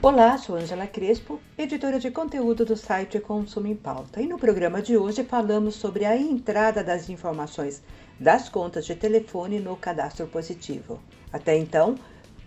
Olá, 0.00 0.38
sou 0.38 0.54
Angela 0.54 0.86
Crespo, 0.86 1.40
editora 1.58 1.98
de 1.98 2.08
conteúdo 2.08 2.64
do 2.64 2.76
site 2.76 3.18
Consumo 3.18 3.66
em 3.66 3.74
Pauta. 3.74 4.22
E 4.22 4.28
no 4.28 4.38
programa 4.38 4.80
de 4.80 4.96
hoje 4.96 5.24
falamos 5.24 5.74
sobre 5.74 6.04
a 6.04 6.16
entrada 6.16 6.84
das 6.84 7.10
informações 7.10 7.82
das 8.18 8.48
contas 8.48 8.86
de 8.86 8.94
telefone 8.94 9.58
no 9.58 9.76
cadastro 9.76 10.28
positivo. 10.28 11.00
Até 11.32 11.56
então, 11.56 11.96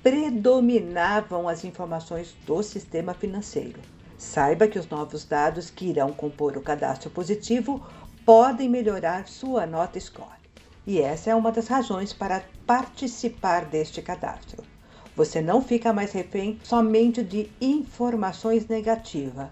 predominavam 0.01 1.49
as 1.49 1.65
informações 1.65 2.33
do 2.47 2.63
sistema 2.63 3.13
financeiro. 3.13 3.81
Saiba 4.17 4.65
que 4.65 4.79
os 4.79 4.87
novos 4.87 5.25
dados 5.25 5.69
que 5.69 5.89
irão 5.89 6.13
compor 6.13 6.55
o 6.55 6.61
cadastro 6.61 7.09
positivo 7.09 7.85
podem 8.25 8.69
melhorar 8.69 9.27
sua 9.27 9.65
nota 9.65 9.99
score. 9.99 10.39
E 10.87 11.01
essa 11.01 11.31
é 11.31 11.35
uma 11.35 11.51
das 11.51 11.67
razões 11.67 12.13
para 12.13 12.45
participar 12.65 13.65
deste 13.65 14.01
cadastro. 14.01 14.70
Você 15.15 15.41
não 15.41 15.61
fica 15.61 15.91
mais 15.91 16.13
refém 16.13 16.57
somente 16.63 17.21
de 17.21 17.49
informações 17.59 18.67
negativas. 18.67 19.49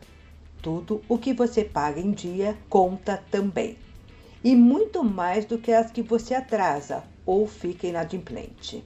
Tudo 0.62 1.02
o 1.10 1.18
que 1.18 1.34
você 1.34 1.66
paga 1.66 2.00
em 2.00 2.12
dia 2.12 2.58
conta 2.70 3.22
também. 3.30 3.78
E 4.42 4.56
muito 4.56 5.04
mais 5.04 5.44
do 5.44 5.58
que 5.58 5.74
as 5.74 5.92
que 5.92 6.02
você 6.02 6.34
atrasa 6.34 7.04
ou 7.26 7.46
fica 7.46 7.88
inadimplente. 7.88 8.84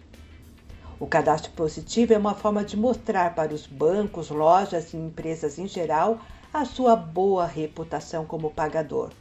O 0.99 1.05
cadastro 1.05 1.51
positivo 1.51 2.13
é 2.13 2.17
uma 2.17 2.33
forma 2.33 2.63
de 2.63 2.75
mostrar 2.75 3.35
para 3.35 3.53
os 3.53 3.67
bancos, 3.67 4.29
lojas 4.29 4.93
e 4.93 4.97
empresas 4.97 5.59
em 5.59 5.67
geral 5.67 6.19
a 6.51 6.65
sua 6.65 6.95
boa 6.95 7.45
reputação 7.45 8.25
como 8.25 8.49
pagador. 8.49 9.11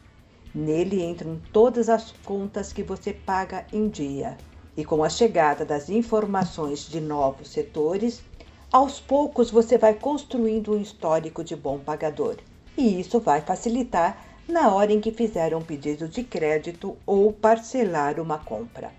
Nele 0.54 1.02
entram 1.02 1.38
todas 1.52 1.90
as 1.90 2.12
contas 2.24 2.72
que 2.72 2.82
você 2.82 3.12
paga 3.12 3.66
em 3.72 3.88
dia 3.88 4.38
e 4.76 4.84
com 4.84 5.04
a 5.04 5.08
chegada 5.08 5.64
das 5.64 5.88
informações 5.88 6.88
de 6.88 7.00
novos 7.00 7.48
setores, 7.48 8.22
aos 8.70 8.98
poucos 8.98 9.50
você 9.50 9.76
vai 9.76 9.94
construindo 9.94 10.74
um 10.74 10.80
histórico 10.80 11.44
de 11.44 11.54
bom 11.54 11.78
pagador. 11.78 12.36
E 12.76 13.00
isso 13.00 13.20
vai 13.20 13.42
facilitar 13.42 14.16
na 14.48 14.74
hora 14.74 14.92
em 14.92 15.00
que 15.00 15.12
fizer 15.12 15.54
um 15.54 15.62
pedido 15.62 16.08
de 16.08 16.22
crédito 16.22 16.96
ou 17.06 17.32
parcelar 17.32 18.18
uma 18.18 18.38
compra. 18.38 18.90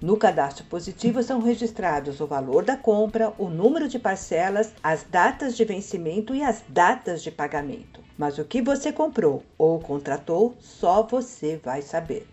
No 0.00 0.16
cadastro 0.16 0.64
positivo 0.64 1.22
são 1.22 1.40
registrados 1.40 2.20
o 2.20 2.26
valor 2.26 2.64
da 2.64 2.74
compra, 2.74 3.34
o 3.36 3.50
número 3.50 3.86
de 3.86 3.98
parcelas, 3.98 4.72
as 4.82 5.04
datas 5.04 5.54
de 5.54 5.64
vencimento 5.64 6.34
e 6.34 6.42
as 6.42 6.62
datas 6.66 7.22
de 7.22 7.30
pagamento. 7.30 8.00
Mas 8.16 8.38
o 8.38 8.44
que 8.44 8.62
você 8.62 8.90
comprou 8.90 9.42
ou 9.58 9.78
contratou, 9.78 10.54
só 10.58 11.02
você 11.02 11.60
vai 11.62 11.82
saber. 11.82 12.26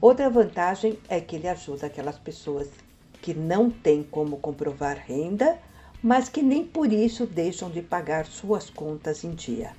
Outra 0.00 0.28
vantagem 0.28 0.98
é 1.08 1.20
que 1.20 1.36
ele 1.36 1.48
ajuda 1.48 1.86
aquelas 1.86 2.18
pessoas 2.18 2.68
que 3.22 3.32
não 3.32 3.70
têm 3.70 4.02
como 4.02 4.36
comprovar 4.36 5.02
renda, 5.06 5.58
mas 6.02 6.28
que 6.28 6.42
nem 6.42 6.64
por 6.64 6.92
isso 6.92 7.26
deixam 7.26 7.70
de 7.70 7.80
pagar 7.80 8.26
suas 8.26 8.68
contas 8.68 9.24
em 9.24 9.30
dia. 9.30 9.72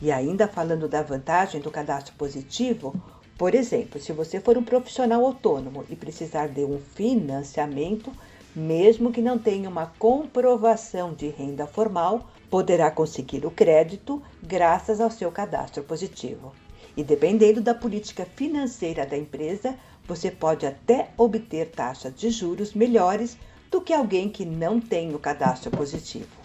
E 0.00 0.10
ainda 0.10 0.48
falando 0.48 0.88
da 0.88 1.02
vantagem 1.02 1.60
do 1.60 1.70
cadastro 1.70 2.14
positivo, 2.14 2.94
por 3.36 3.54
exemplo, 3.54 4.00
se 4.00 4.12
você 4.12 4.40
for 4.40 4.56
um 4.56 4.64
profissional 4.64 5.24
autônomo 5.24 5.84
e 5.90 5.94
precisar 5.94 6.48
de 6.48 6.64
um 6.64 6.80
financiamento, 6.80 8.10
mesmo 8.56 9.12
que 9.12 9.20
não 9.20 9.38
tenha 9.38 9.68
uma 9.68 9.92
comprovação 9.98 11.12
de 11.12 11.28
renda 11.28 11.66
formal, 11.66 12.26
poderá 12.48 12.90
conseguir 12.90 13.44
o 13.44 13.50
crédito 13.50 14.22
graças 14.42 15.00
ao 15.00 15.10
seu 15.10 15.30
cadastro 15.30 15.82
positivo. 15.84 16.52
E 16.96 17.02
dependendo 17.02 17.60
da 17.60 17.74
política 17.74 18.24
financeira 18.24 19.06
da 19.06 19.16
empresa, 19.16 19.76
você 20.06 20.30
pode 20.30 20.66
até 20.66 21.10
obter 21.16 21.70
taxas 21.70 22.14
de 22.14 22.30
juros 22.30 22.74
melhores 22.74 23.36
do 23.70 23.80
que 23.80 23.94
alguém 23.94 24.28
que 24.28 24.44
não 24.44 24.80
tem 24.80 25.14
o 25.14 25.18
cadastro 25.18 25.70
positivo. 25.70 26.42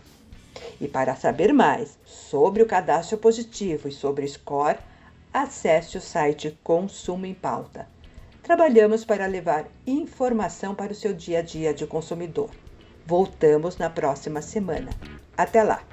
E 0.80 0.88
para 0.88 1.16
saber 1.16 1.54
mais 1.54 1.98
sobre 2.06 2.64
o 2.64 2.66
cadastro 2.66 3.18
positivo 3.18 3.88
e 3.88 3.92
sobre 3.92 4.26
o 4.26 4.28
score, 4.28 4.78
acesse 5.34 5.98
o 5.98 6.02
site 6.02 6.58
Consumo 6.64 7.26
em 7.26 7.34
Pauta. 7.34 7.88
Trabalhamos 8.42 9.04
para 9.04 9.26
levar 9.26 9.68
informação 9.86 10.74
para 10.74 10.94
o 10.94 10.96
seu 10.96 11.14
dia 11.14 11.40
a 11.40 11.42
dia 11.42 11.74
de 11.74 11.86
consumidor. 11.86 12.50
Voltamos 13.06 13.78
na 13.78 13.90
próxima 13.90 14.42
semana. 14.42 14.92
Até 15.38 15.64
lá! 15.64 15.84